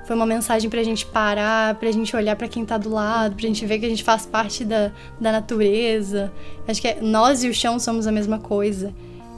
foi 0.07 0.17
uma 0.17 0.27
mensagem 0.27 0.69
pra 0.69 0.83
gente 0.83 1.07
parar, 1.07 1.75
pra 1.77 1.91
gente 1.93 2.15
olhar 2.15 2.35
pra 2.37 2.49
quem 2.49 2.65
tá 2.65 2.77
do 2.77 2.91
lado, 2.91 3.35
pra 3.37 3.47
gente 3.47 3.65
ver 3.65 3.79
que 3.79 3.87
a 3.87 3.89
gente 3.89 4.03
faz 4.05 4.27
parte 4.27 4.65
da, 4.65 4.91
da 5.21 5.33
natureza. 5.33 6.33
Acho 6.67 6.81
que 6.81 6.89
é- 6.89 6.99
nós 7.01 7.45
e 7.45 7.49
o 7.49 7.55
chão 7.55 7.79
somos 7.79 8.07
a 8.07 8.13
mesma 8.13 8.39
coisa. 8.39 8.93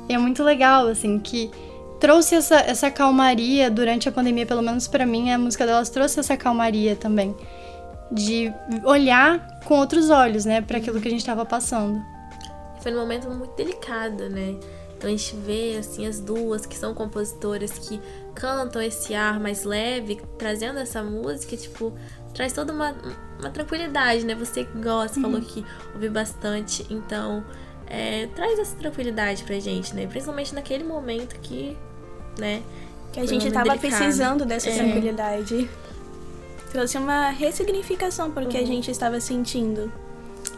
E 0.08 0.14
é 0.14 0.18
muito 0.18 0.42
legal, 0.42 0.86
assim, 0.86 1.18
que 1.18 1.50
trouxe 2.00 2.34
essa, 2.34 2.56
essa 2.56 2.90
calmaria 2.90 3.70
durante 3.70 4.08
a 4.08 4.12
pandemia, 4.12 4.46
pelo 4.46 4.62
menos 4.62 4.86
pra 4.88 5.06
mim, 5.06 5.30
a 5.30 5.38
música 5.38 5.66
delas 5.66 5.90
trouxe 5.90 6.20
essa 6.20 6.36
calmaria 6.36 6.96
também. 6.96 7.34
De 8.10 8.52
olhar 8.84 9.60
com 9.64 9.78
outros 9.78 10.10
olhos, 10.10 10.44
né, 10.44 10.60
para 10.60 10.78
aquilo 10.78 11.00
que 11.00 11.08
a 11.08 11.10
gente 11.10 11.24
tava 11.24 11.44
passando. 11.44 12.00
Foi 12.80 12.92
num 12.92 13.00
momento 13.00 13.28
muito 13.28 13.54
delicado, 13.56 14.28
né? 14.28 14.56
Então 14.96 15.08
a 15.08 15.10
gente 15.10 15.36
vê, 15.36 15.76
assim, 15.78 16.06
as 16.06 16.20
duas 16.20 16.64
que 16.64 16.76
são 16.76 16.94
compositoras 16.94 17.72
que 17.72 18.00
cantam 18.34 18.80
esse 18.80 19.14
ar 19.14 19.38
mais 19.38 19.64
leve, 19.64 20.20
trazendo 20.38 20.78
essa 20.78 21.02
música, 21.02 21.56
tipo, 21.56 21.92
traz 22.32 22.52
toda 22.52 22.72
uma, 22.72 22.94
uma 23.38 23.50
tranquilidade, 23.50 24.24
né? 24.24 24.34
Você 24.34 24.64
que 24.64 24.78
gosta, 24.78 25.20
falou 25.20 25.40
que 25.40 25.64
ouve 25.94 26.08
bastante, 26.08 26.86
então 26.88 27.44
é, 27.86 28.26
traz 28.34 28.58
essa 28.58 28.76
tranquilidade 28.76 29.44
pra 29.44 29.58
gente, 29.58 29.94
né? 29.94 30.06
Principalmente 30.06 30.54
naquele 30.54 30.84
momento 30.84 31.38
que, 31.40 31.76
né? 32.38 32.62
Que 33.12 33.20
a 33.20 33.22
Foi 33.22 33.28
gente 33.28 33.48
momento 33.48 33.54
tava 33.54 33.76
delicado. 33.78 33.98
precisando 33.98 34.44
dessa 34.44 34.68
É. 34.68 34.74
tranquilidade. 34.76 35.70
Trouxe 36.70 36.98
uma 36.98 37.30
ressignificação 37.30 38.30
para 38.30 38.44
o 38.44 38.48
que 38.48 38.58
a 38.58 38.66
gente 38.66 38.90
estava 38.90 39.18
sentindo. 39.20 39.90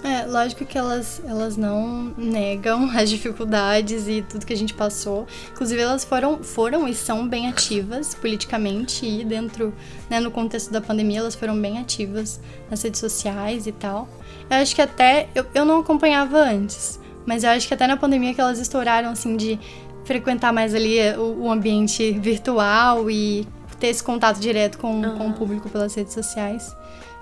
É, 0.03 0.27
lógico 0.27 0.65
que 0.65 0.77
elas, 0.79 1.21
elas 1.27 1.57
não 1.57 2.13
negam 2.17 2.89
as 2.97 3.11
dificuldades 3.11 4.07
e 4.07 4.23
tudo 4.23 4.47
que 4.47 4.53
a 4.53 4.57
gente 4.57 4.75
passou. 4.75 5.27
Inclusive, 5.53 5.81
elas 5.81 6.05
foram, 6.05 6.43
foram 6.43 6.87
e 6.89 6.95
são 6.95 7.27
bem 7.29 7.49
ativas 7.49 8.15
politicamente 8.15 9.05
e 9.07 9.25
dentro, 9.25 9.73
né, 10.09 10.21
no 10.21 10.31
contexto 10.31 10.71
da 10.73 10.81
pandemia, 10.81 11.21
elas 11.21 11.35
foram 11.35 11.61
bem 11.61 11.79
ativas 11.79 12.41
nas 12.71 12.83
redes 12.83 13.01
sociais 13.01 13.67
e 13.67 13.73
tal. 13.73 14.09
Eu 14.51 14.59
acho 14.59 14.75
que 14.75 14.83
até, 14.83 15.29
eu, 15.35 15.45
eu 15.55 15.65
não 15.65 15.81
acompanhava 15.81 16.39
antes, 16.39 16.99
mas 17.27 17.43
eu 17.45 17.51
acho 17.51 17.67
que 17.67 17.75
até 17.75 17.87
na 17.87 17.97
pandemia 17.97 18.33
que 18.35 18.41
elas 18.41 18.59
estouraram, 18.59 19.11
assim, 19.11 19.37
de 19.37 19.59
frequentar 20.05 20.53
mais 20.53 20.75
ali 20.75 20.99
o, 21.17 21.45
o 21.45 21.51
ambiente 21.51 22.13
virtual 22.13 23.11
e 23.11 23.47
ter 23.79 23.89
esse 23.89 24.03
contato 24.03 24.41
direto 24.41 24.79
com, 24.79 25.01
uhum. 25.01 25.19
com 25.19 25.29
o 25.29 25.33
público 25.33 25.69
pelas 25.69 25.95
redes 25.95 26.13
sociais, 26.13 26.75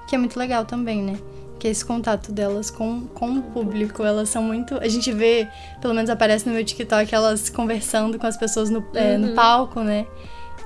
que 0.09 0.15
é 0.15 0.19
muito 0.19 0.39
legal 0.39 0.65
também, 0.65 1.03
né? 1.03 1.19
Que 1.59 1.69
é 1.69 1.71
esse 1.71 1.85
contato 1.85 2.33
delas 2.33 2.71
com, 2.71 3.07
com 3.09 3.39
o 3.39 3.43
público. 3.43 4.03
Elas 4.03 4.29
são 4.29 4.43
muito. 4.43 4.77
A 4.77 4.89
gente 4.89 5.11
vê, 5.13 5.49
pelo 5.81 5.95
menos 5.95 6.11
aparece 6.11 6.47
no 6.47 6.55
meu 6.55 6.65
TikTok, 6.65 7.15
elas 7.15 7.49
conversando 7.49 8.19
com 8.19 8.27
as 8.27 8.37
pessoas 8.37 8.71
no, 8.71 8.81
uhum. 8.81 8.87
é, 8.95 9.17
no 9.17 9.35
palco, 9.35 9.81
né? 9.81 10.07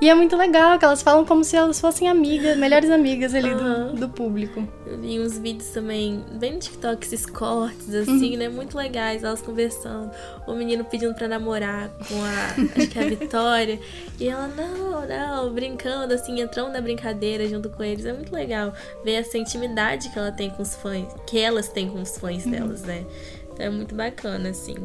E 0.01 0.09
é 0.09 0.15
muito 0.15 0.35
legal 0.35 0.79
que 0.79 0.85
elas 0.85 1.03
falam 1.03 1.27
como 1.27 1.45
se 1.45 1.55
elas 1.57 1.79
fossem 1.79 2.09
amigas, 2.09 2.57
melhores 2.57 2.91
amigas 2.91 3.35
ali 3.35 3.51
uhum. 3.51 3.95
do, 3.95 4.01
do 4.01 4.09
público. 4.09 4.67
Eu 4.87 4.99
vi 4.99 5.21
uns 5.21 5.37
vídeos 5.37 5.69
também, 5.69 6.25
bem 6.39 6.55
no 6.55 6.59
TikTok, 6.59 7.05
esses 7.05 7.27
cortes, 7.27 7.95
assim, 7.95 8.33
uhum. 8.33 8.39
né? 8.39 8.49
Muito 8.49 8.79
legais, 8.79 9.23
elas 9.23 9.43
conversando. 9.43 10.11
O 10.47 10.55
menino 10.55 10.87
pedindo 10.87 11.15
pra 11.15 11.29
namorar 11.29 11.91
com 12.09 12.15
a, 12.25 12.79
acho 12.79 12.89
que 12.89 12.99
é 12.99 13.05
a 13.05 13.09
Vitória. 13.09 13.79
E 14.19 14.27
ela, 14.27 14.49
não, 14.49 15.07
não, 15.07 15.53
brincando, 15.53 16.15
assim, 16.15 16.41
entrando 16.41 16.73
na 16.73 16.81
brincadeira 16.81 17.47
junto 17.47 17.69
com 17.69 17.85
eles. 17.85 18.07
É 18.07 18.15
muito 18.15 18.35
legal 18.35 18.73
ver 19.05 19.13
essa 19.13 19.37
intimidade 19.37 20.09
que 20.09 20.19
ela 20.19 20.33
tem 20.33 20.49
com 20.49 20.63
os 20.63 20.75
fãs, 20.77 21.09
que 21.27 21.39
elas 21.39 21.69
têm 21.69 21.91
com 21.91 22.01
os 22.01 22.17
fãs 22.17 22.47
uhum. 22.47 22.51
delas, 22.51 22.83
né? 22.83 23.05
Então 23.53 23.67
é 23.67 23.71
muito 23.71 23.95
bacana, 23.95 24.49
assim. 24.49 24.77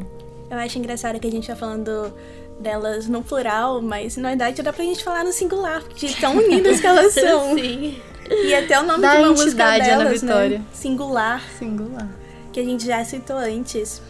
Eu 0.49 0.57
acho 0.57 0.77
engraçado 0.77 1.19
que 1.19 1.27
a 1.27 1.31
gente 1.31 1.47
tá 1.47 1.55
falando 1.55 2.13
delas 2.59 3.07
no 3.07 3.23
plural, 3.23 3.81
mas 3.81 4.17
na 4.17 4.29
verdade 4.29 4.61
dá 4.61 4.71
pra 4.71 4.83
gente 4.83 5.03
falar 5.03 5.23
no 5.23 5.31
singular, 5.31 5.83
de 5.95 6.15
tão 6.15 6.37
unidas 6.37 6.79
que 6.79 6.87
elas 6.87 7.13
são. 7.15 7.55
Sim. 7.55 7.99
E 8.29 8.55
até 8.55 8.79
o 8.79 8.83
nome 8.83 9.01
da 9.01 9.15
de 9.15 9.21
uma 9.21 9.29
música 9.31 9.77
delas, 9.77 9.87
Ana 9.87 10.03
né? 10.05 10.11
Vitória. 10.11 10.59
Né? 10.59 10.65
Singular. 10.73 11.43
Singular. 11.57 12.09
Que 12.51 12.59
a 12.59 12.63
gente 12.63 12.85
já 12.85 13.03
citou 13.03 13.37
antes. 13.37 14.01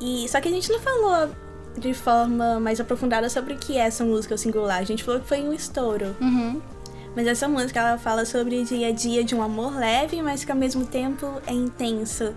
E 0.00 0.28
só 0.28 0.40
que 0.40 0.48
a 0.48 0.50
gente 0.50 0.70
não 0.70 0.80
falou 0.80 1.30
de 1.76 1.94
forma 1.94 2.58
mais 2.58 2.80
aprofundada 2.80 3.28
sobre 3.28 3.54
o 3.54 3.56
que 3.56 3.76
é 3.76 3.82
essa 3.82 4.04
música 4.04 4.36
singular. 4.36 4.78
A 4.78 4.84
gente 4.84 5.04
falou 5.04 5.20
que 5.20 5.28
foi 5.28 5.40
um 5.40 5.52
estouro. 5.52 6.16
Uhum. 6.20 6.60
Mas 7.14 7.26
essa 7.26 7.48
música 7.48 7.80
ela 7.80 7.98
fala 7.98 8.24
sobre 8.24 8.60
o 8.60 8.64
dia 8.64 8.88
a 8.88 8.92
dia 8.92 9.24
de 9.24 9.34
um 9.34 9.42
amor 9.42 9.76
leve, 9.76 10.20
mas 10.22 10.44
que 10.44 10.52
ao 10.52 10.58
mesmo 10.58 10.84
tempo 10.86 11.40
é 11.46 11.52
intenso. 11.52 12.34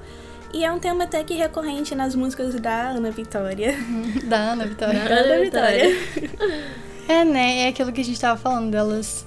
E 0.53 0.65
é 0.65 0.71
um 0.71 0.79
tema 0.79 1.05
até 1.05 1.23
que 1.23 1.33
recorrente 1.33 1.95
nas 1.95 2.15
músicas 2.15 2.53
da 2.55 2.89
Ana 2.89 3.11
Vitória. 3.11 3.75
Da 4.25 4.37
Ana 4.37 4.65
Vitória. 4.65 4.99
Da 5.07 5.15
Ana 5.15 5.39
Vitória. 5.39 5.97
é, 7.07 7.23
né? 7.23 7.63
É 7.63 7.67
aquilo 7.69 7.91
que 7.91 8.01
a 8.01 8.03
gente 8.03 8.19
tava 8.19 8.39
falando, 8.39 8.71
delas 8.71 9.25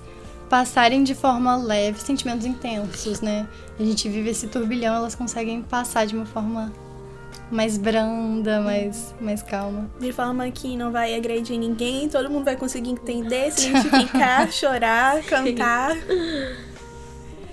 passarem 0.48 1.02
de 1.02 1.14
forma 1.14 1.56
leve 1.56 2.00
sentimentos 2.00 2.46
intensos, 2.46 3.20
né? 3.20 3.48
A 3.78 3.82
gente 3.82 4.08
vive 4.08 4.30
esse 4.30 4.46
turbilhão, 4.46 4.94
elas 4.94 5.14
conseguem 5.14 5.62
passar 5.62 6.06
de 6.06 6.14
uma 6.14 6.26
forma 6.26 6.72
mais 7.50 7.78
branda, 7.78 8.60
mais, 8.60 9.14
mais 9.20 9.42
calma. 9.42 9.90
De 9.98 10.12
forma 10.12 10.48
que 10.50 10.76
não 10.76 10.92
vai 10.92 11.14
agredir 11.14 11.58
ninguém, 11.58 12.08
todo 12.08 12.30
mundo 12.30 12.44
vai 12.44 12.56
conseguir 12.56 12.90
entender, 12.90 13.50
se 13.52 13.68
identificar, 13.68 14.50
chorar, 14.52 15.22
cantar. 15.22 15.96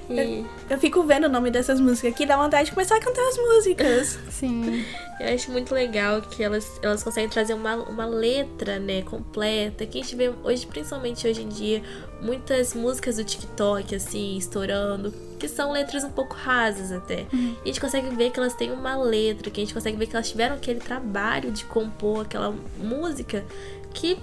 Eu, 0.10 0.46
eu, 0.70 0.78
fico 0.78 1.04
vendo 1.04 1.26
o 1.26 1.30
nome 1.30 1.50
dessas 1.50 1.80
músicas 1.80 2.14
aqui, 2.14 2.26
dá 2.26 2.36
vontade 2.36 2.66
de 2.66 2.72
começar 2.72 2.96
a 2.96 3.00
cantar 3.00 3.22
as 3.28 3.38
músicas. 3.38 4.20
Sim. 4.30 4.86
Eu 5.20 5.34
acho 5.34 5.52
muito 5.52 5.74
legal 5.74 6.22
que 6.22 6.44
elas, 6.44 6.80
elas 6.82 7.04
conseguem 7.04 7.30
trazer 7.30 7.54
uma, 7.54 7.76
uma 7.76 8.06
letra, 8.06 8.80
né, 8.80 9.04
completa. 9.04 9.86
Que 9.86 10.00
a 10.00 10.02
gente 10.02 10.16
vê 10.16 10.32
hoje, 10.44 10.66
principalmente 10.66 11.28
hoje 11.28 11.44
em 11.44 11.48
dia, 11.48 11.82
muitas 12.22 12.74
músicas 12.74 13.18
do 13.18 13.24
TikTok, 13.24 13.96
assim, 13.96 14.38
estourando, 14.38 15.14
que 15.40 15.48
são 15.48 15.72
letras 15.72 16.04
um 16.04 16.12
pouco 16.12 16.36
rasas 16.36 16.92
até. 16.92 17.26
Uhum. 17.32 17.56
E 17.64 17.64
a 17.64 17.68
gente 17.68 17.80
consegue 17.82 18.16
ver 18.16 18.32
que 18.32 18.40
elas 18.40 18.54
têm 18.54 18.72
uma 18.72 18.96
letra, 18.96 19.50
que 19.50 19.62
a 19.62 19.64
gente 19.64 19.74
consegue 19.74 19.98
ver 19.98 20.08
que 20.08 20.16
elas 20.16 20.30
tiveram 20.30 20.56
aquele 20.56 20.80
trabalho 20.80 21.52
de 21.52 21.66
compor 21.66 22.22
aquela 22.22 22.54
música 22.78 23.46
que 23.94 24.18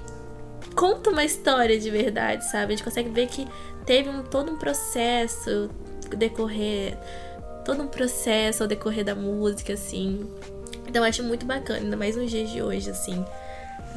conta 0.75 1.11
uma 1.11 1.25
história 1.25 1.79
de 1.79 1.91
verdade, 1.91 2.49
sabe? 2.51 2.73
A 2.73 2.77
gente 2.77 2.85
consegue 2.85 3.09
ver 3.11 3.27
que 3.27 3.47
teve 3.89 4.11
um, 4.11 4.23
todo 4.23 4.53
um 4.53 4.59
processo 4.59 5.71
decorrer 6.15 6.99
todo 7.65 7.83
um 7.83 7.87
processo 7.87 8.63
ao 8.63 8.69
decorrer 8.69 9.03
da 9.03 9.15
música 9.15 9.73
assim 9.73 10.29
então 10.87 11.03
eu 11.03 11.09
acho 11.09 11.23
muito 11.23 11.47
bacana 11.47 11.79
ainda 11.79 11.97
mais 11.97 12.15
nos 12.15 12.31
dias 12.31 12.51
de 12.51 12.61
hoje 12.61 12.91
assim 12.91 13.25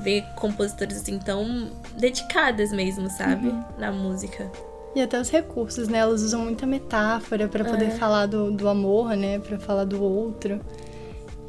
ver 0.02 0.24
compositores 0.38 0.96
assim 0.96 1.20
tão 1.20 1.70
dedicadas 1.98 2.72
mesmo 2.72 3.10
sabe 3.10 3.50
uhum. 3.50 3.64
na 3.78 3.92
música 3.92 4.50
e 4.96 5.02
até 5.02 5.20
os 5.20 5.30
recursos 5.30 5.90
né 5.90 5.98
elas 5.98 6.22
usam 6.22 6.40
muita 6.40 6.66
metáfora 6.66 7.50
para 7.50 7.66
poder 7.66 7.88
é. 7.88 7.92
falar 7.92 8.28
do, 8.28 8.50
do 8.50 8.70
amor 8.70 9.10
né 9.18 9.40
para 9.40 9.60
falar 9.60 9.84
do 9.84 10.02
outro 10.02 10.62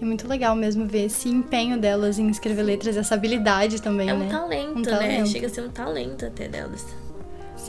é 0.01 0.05
muito 0.05 0.27
legal 0.27 0.57
mesmo 0.57 0.85
ver 0.85 1.05
esse 1.05 1.29
empenho 1.29 1.79
delas 1.79 2.19
em 2.19 2.29
escrever 2.29 2.65
letras, 2.65 2.97
essa 2.97 3.15
habilidade 3.15 3.81
também, 3.81 4.11
é 4.11 4.15
um 4.15 4.19
né? 4.19 4.29
Talento, 4.29 4.79
um 4.81 4.83
talento, 4.83 5.21
né? 5.21 5.27
Chega 5.27 5.47
a 5.47 5.49
ser 5.49 5.61
um 5.61 5.71
talento 5.71 6.27
até 6.27 6.49
delas. 6.49 6.85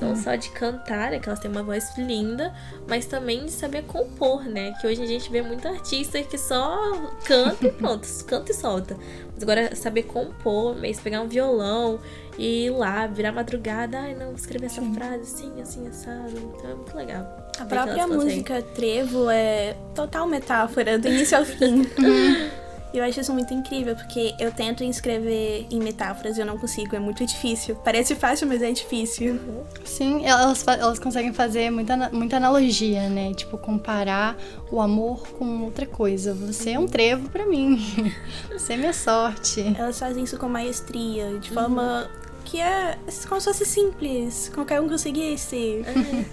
Não 0.04 0.16
só 0.16 0.36
de 0.36 0.50
cantar, 0.50 1.12
né? 1.12 1.20
Que 1.20 1.28
elas 1.30 1.39
têm 1.39 1.50
uma 1.50 1.63
voz 1.63 1.98
linda, 1.98 2.54
mas 2.88 3.06
também 3.06 3.46
de 3.46 3.52
saber 3.52 3.84
compor, 3.84 4.44
né? 4.44 4.74
Que 4.80 4.88
hoje 4.88 5.02
a 5.02 5.06
gente 5.06 5.30
vê 5.32 5.42
muito 5.42 5.68
artista 5.68 6.22
que 6.22 6.38
só 6.38 7.12
canta 7.26 7.68
e 7.68 7.72
pronto, 7.72 8.08
canta 8.26 8.52
e 8.52 8.56
solta. 8.56 8.98
Mas 9.34 9.44
agora 9.44 9.76
saber 9.76 10.04
compor, 10.04 10.76
mesmo 10.76 11.04
pegar 11.04 11.22
um 11.22 11.28
violão 11.28 12.00
e 12.38 12.66
ir 12.66 12.70
lá, 12.72 13.08
virar 13.08 13.32
madrugada, 13.32 14.00
ai 14.00 14.16
não, 14.16 14.34
escrever 14.34 14.68
essa 14.68 14.82
Sim. 14.82 14.94
frase 14.94 15.22
assim, 15.22 15.62
assim, 15.62 15.88
assado. 15.88 16.54
Então 16.56 16.70
é 16.70 16.74
muito 16.76 16.96
legal. 16.96 17.52
A 17.60 17.66
própria 17.66 18.08
música 18.08 18.62
Trevo 18.62 19.30
é 19.30 19.76
total 19.94 20.28
metáfora, 20.28 20.98
do 20.98 21.08
início 21.08 21.38
ao 21.38 21.46
fim. 21.46 21.84
E 22.93 22.99
eu 22.99 23.03
acho 23.03 23.19
isso 23.19 23.34
muito 23.34 23.51
incrível, 23.53 23.95
porque 23.95 24.36
eu 24.39 24.51
tento 24.51 24.84
escrever 24.84 25.65
em 25.71 25.79
metáforas 25.79 26.38
e 26.38 26.41
eu 26.41 26.45
não 26.45 26.60
consigo, 26.60 26.95
é 26.95 26.99
muito 26.99 27.25
difícil. 27.25 27.75
Parece 27.84 28.13
fácil, 28.13 28.47
mas 28.47 28.62
é 28.62 28.71
difícil. 28.71 29.39
Sim, 29.84 30.23
elas, 30.25 30.63
elas 30.67 30.99
conseguem 30.99 31.34
fazer 31.34 31.71
muita, 31.71 32.10
muita 32.12 32.38
analogia, 32.38 33.10
né? 33.10 33.34
Tipo, 33.34 33.58
comparar 33.58 34.38
o 34.71 34.79
amor 34.79 35.27
com 35.29 35.63
outra 35.63 35.88
coisa. 35.88 36.36
Você 36.36 36.71
é 36.71 36.79
um 36.79 36.86
trevo 36.86 37.29
para 37.29 37.47
mim. 37.47 37.82
Você 38.51 38.73
é 38.73 38.77
minha 38.77 38.93
sorte. 38.93 39.73
Elas 39.75 39.97
fazem 39.97 40.23
isso 40.23 40.38
com 40.38 40.47
maestria, 40.47 41.39
de 41.39 41.49
forma 41.49 42.08
que 42.45 42.60
é 42.60 42.99
como 43.27 43.41
se 43.41 43.47
fosse 43.47 43.65
simples, 43.65 44.51
qualquer 44.53 44.79
um 44.79 44.88
conseguisse. 44.88 45.84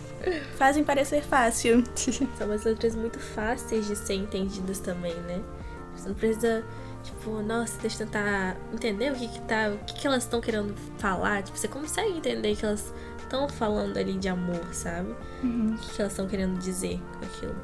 Fazem 0.58 0.84
parecer 0.84 1.22
fácil. 1.22 1.82
São 2.36 2.46
umas 2.46 2.64
letras 2.64 2.94
muito 2.94 3.18
fáceis 3.18 3.86
de 3.86 3.96
ser 3.96 4.14
entendidas 4.14 4.78
também, 4.78 5.14
né? 5.14 5.40
Você 6.00 6.08
não 6.08 6.14
precisa, 6.14 6.64
tipo, 7.02 7.30
nossa, 7.42 7.78
deixa 7.80 8.02
eu 8.02 8.06
tentar 8.06 8.56
entender 8.72 9.12
o 9.12 9.14
que 9.14 9.28
que 9.28 9.40
tá, 9.42 9.70
o 9.70 9.84
que 9.84 9.94
que 9.94 10.06
elas 10.06 10.22
estão 10.22 10.40
querendo 10.40 10.74
falar. 10.98 11.42
Tipo, 11.42 11.58
você 11.58 11.68
consegue 11.68 12.16
entender 12.16 12.56
que 12.56 12.64
elas 12.64 12.92
estão 13.18 13.48
falando 13.48 13.96
ali 13.96 14.14
de 14.14 14.28
amor, 14.28 14.66
sabe? 14.72 15.14
Uhum. 15.42 15.74
O 15.74 15.78
que, 15.78 15.94
que 15.94 16.00
elas 16.00 16.12
estão 16.12 16.26
querendo 16.26 16.58
dizer 16.58 17.00
com 17.18 17.24
aquilo. 17.26 17.56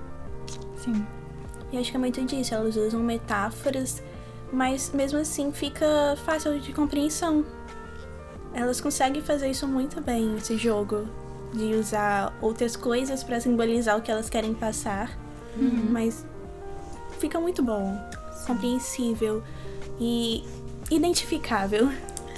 Sim. 0.77 1.07
E 1.73 1.79
acho 1.79 1.91
que 1.91 1.97
é 1.97 2.01
muito 2.01 2.23
disso, 2.25 2.55
elas 2.55 2.77
usam 2.77 3.01
metáforas, 3.01 4.03
mas 4.53 4.93
mesmo 4.93 5.19
assim 5.19 5.51
fica 5.51 6.15
fácil 6.25 6.61
de 6.61 6.73
compreensão. 6.73 7.45
Elas 8.53 8.81
conseguem 8.81 9.23
fazer 9.23 9.49
isso 9.49 9.67
muito 9.67 10.01
bem, 10.01 10.37
esse 10.37 10.57
jogo. 10.57 11.09
De 11.53 11.75
usar 11.75 12.37
outras 12.43 12.77
coisas 12.77 13.23
para 13.25 13.41
simbolizar 13.41 13.97
o 13.97 14.03
que 14.03 14.11
elas 14.11 14.29
querem 14.29 14.53
passar. 14.53 15.11
Uhum. 15.57 15.87
Mas 15.91 16.27
fica 17.19 17.41
muito 17.41 17.63
bom 17.63 17.99
compreensível 18.47 19.43
e 20.01 20.45
identificável. 20.91 21.91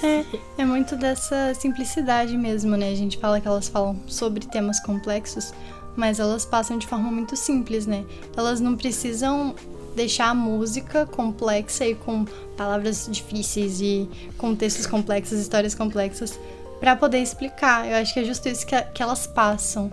É, 0.02 0.24
é 0.62 0.64
muito 0.64 0.96
dessa 0.96 1.52
simplicidade 1.54 2.36
mesmo, 2.36 2.76
né? 2.76 2.90
A 2.90 2.94
gente 2.94 3.18
fala 3.18 3.40
que 3.40 3.48
elas 3.48 3.68
falam 3.68 4.00
sobre 4.06 4.46
temas 4.46 4.78
complexos, 4.80 5.52
mas 5.96 6.20
elas 6.20 6.44
passam 6.44 6.78
de 6.78 6.86
forma 6.86 7.10
muito 7.10 7.36
simples, 7.36 7.86
né? 7.86 8.04
Elas 8.36 8.60
não 8.60 8.76
precisam 8.76 9.54
deixar 9.96 10.28
a 10.28 10.34
música 10.34 11.04
complexa 11.06 11.84
e 11.84 11.94
com 11.96 12.24
palavras 12.56 13.08
difíceis 13.10 13.80
e 13.80 14.08
contextos 14.36 14.86
complexos, 14.86 15.40
histórias 15.40 15.74
complexas, 15.74 16.38
para 16.78 16.94
poder 16.94 17.18
explicar. 17.18 17.88
Eu 17.88 17.96
acho 17.96 18.14
que 18.14 18.20
é 18.20 18.24
justo 18.24 18.48
isso 18.48 18.64
que, 18.64 18.80
que 18.80 19.02
elas 19.02 19.26
passam. 19.26 19.92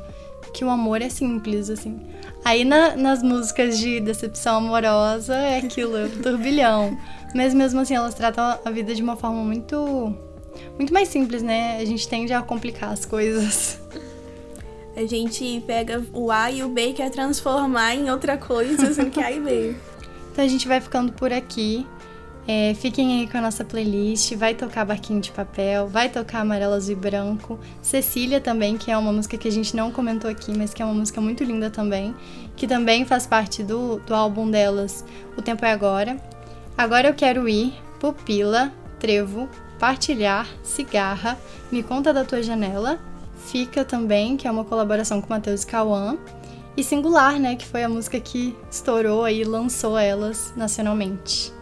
Que 0.53 0.63
o 0.63 0.69
amor 0.69 1.01
é 1.01 1.09
simples, 1.09 1.69
assim. 1.69 1.99
Aí 2.43 2.63
na, 2.63 2.95
nas 2.95 3.23
músicas 3.23 3.77
de 3.77 3.99
decepção 3.99 4.57
amorosa 4.57 5.35
é 5.35 5.57
aquilo, 5.57 5.97
é 5.97 6.07
turbilhão. 6.07 6.97
Mas 7.33 7.53
mesmo 7.53 7.79
assim, 7.81 7.95
elas 7.95 8.13
tratam 8.13 8.59
a 8.63 8.71
vida 8.71 8.93
de 8.93 9.01
uma 9.01 9.15
forma 9.15 9.43
muito. 9.43 10.15
muito 10.77 10.93
mais 10.93 11.09
simples, 11.09 11.41
né? 11.41 11.77
A 11.77 11.85
gente 11.85 12.07
tende 12.07 12.33
a 12.33 12.41
complicar 12.41 12.91
as 12.91 13.05
coisas. 13.05 13.79
A 14.95 15.05
gente 15.05 15.61
pega 15.67 16.01
o 16.13 16.31
A 16.31 16.49
e 16.49 16.63
o 16.63 16.69
B 16.69 16.89
e 16.89 16.93
quer 16.93 17.09
transformar 17.09 17.95
em 17.95 18.09
outra 18.09 18.37
coisa, 18.37 18.93
sendo 18.93 19.11
que 19.11 19.19
é 19.19 19.25
A 19.25 19.31
e 19.31 19.39
B. 19.41 19.75
Então 20.31 20.45
a 20.45 20.47
gente 20.47 20.67
vai 20.67 20.79
ficando 20.79 21.11
por 21.11 21.33
aqui. 21.33 21.85
É, 22.47 22.75
fiquem 22.75 23.19
aí 23.19 23.27
com 23.27 23.39
a 23.39 23.41
nossa 23.41 23.65
playlist. 23.65 24.35
Vai 24.35 24.53
tocar 24.53 24.85
Barquinho 24.85 25.19
de 25.19 25.31
Papel, 25.31 25.87
vai 25.87 26.09
tocar 26.09 26.41
Amarelo, 26.41 26.73
Azul 26.73 26.93
e 26.93 26.95
Branco. 26.95 27.59
Cecília 27.81 28.39
também, 28.39 28.77
que 28.77 28.91
é 28.91 28.97
uma 28.97 29.11
música 29.11 29.37
que 29.37 29.47
a 29.47 29.51
gente 29.51 29.75
não 29.75 29.91
comentou 29.91 30.29
aqui, 30.29 30.55
mas 30.55 30.73
que 30.73 30.81
é 30.81 30.85
uma 30.85 30.93
música 30.93 31.19
muito 31.19 31.43
linda 31.43 31.69
também. 31.71 32.15
Que 32.55 32.67
também 32.67 33.03
faz 33.03 33.25
parte 33.25 33.63
do, 33.63 33.99
do 33.99 34.13
álbum 34.13 34.49
delas, 34.49 35.03
O 35.35 35.41
Tempo 35.41 35.65
é 35.65 35.71
Agora. 35.71 36.17
Agora 36.77 37.07
eu 37.07 37.13
quero 37.15 37.49
ir, 37.49 37.73
Pupila, 37.99 38.71
Trevo, 38.99 39.49
Partilhar, 39.79 40.47
Cigarra, 40.63 41.37
Me 41.71 41.81
Conta 41.81 42.13
da 42.13 42.23
Tua 42.23 42.43
Janela. 42.43 42.99
Fica 43.47 43.83
também, 43.83 44.37
que 44.37 44.47
é 44.47 44.51
uma 44.51 44.65
colaboração 44.65 45.19
com 45.19 45.33
Matheus 45.33 45.65
Cauã. 45.65 46.17
E 46.77 46.83
Singular, 46.83 47.39
né, 47.39 47.55
que 47.55 47.65
foi 47.65 47.83
a 47.83 47.89
música 47.89 48.19
que 48.19 48.55
estourou 48.69 49.23
aí, 49.23 49.43
lançou 49.43 49.97
elas 49.97 50.53
nacionalmente. 50.57 51.54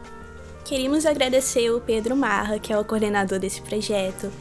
Queríamos 0.66 1.06
agradecer 1.06 1.70
o 1.72 1.82
Pedro 1.82 2.16
Marra, 2.16 2.58
que 2.58 2.72
é 2.72 2.78
o 2.78 2.86
coordenador 2.86 3.38
desse 3.38 3.62
projeto, 3.62 4.32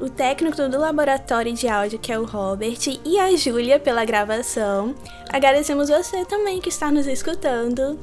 o 0.00 0.08
técnico 0.08 0.56
do 0.68 0.78
laboratório 0.78 1.52
de 1.52 1.68
áudio, 1.68 1.98
que 1.98 2.10
é 2.10 2.18
o 2.18 2.24
Robert, 2.24 2.78
e 3.04 3.18
a 3.18 3.36
Júlia 3.36 3.78
pela 3.78 4.04
gravação. 4.04 4.94
Agradecemos 5.28 5.88
você 5.88 6.24
também 6.24 6.60
que 6.60 6.70
está 6.70 6.90
nos 6.90 7.06
escutando. 7.06 7.98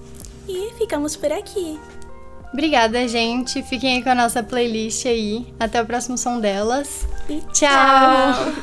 E 0.47 0.71
ficamos 0.77 1.15
por 1.15 1.31
aqui. 1.31 1.79
Obrigada, 2.53 3.07
gente. 3.07 3.63
Fiquem 3.63 3.97
aí 3.97 4.03
com 4.03 4.09
a 4.09 4.15
nossa 4.15 4.43
playlist 4.43 5.05
aí. 5.07 5.51
Até 5.59 5.81
o 5.81 5.85
próximo 5.85 6.17
som 6.17 6.39
delas. 6.39 7.07
E 7.27 7.41
Tchau. 7.51 8.53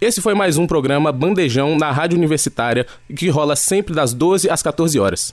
Esse 0.00 0.20
foi 0.20 0.34
mais 0.34 0.56
um 0.56 0.66
programa 0.66 1.12
Bandejão 1.12 1.78
na 1.78 1.92
Rádio 1.92 2.18
Universitária, 2.18 2.86
que 3.14 3.28
rola 3.28 3.54
sempre 3.54 3.94
das 3.94 4.12
12 4.12 4.50
às 4.50 4.60
14 4.60 4.98
horas. 4.98 5.32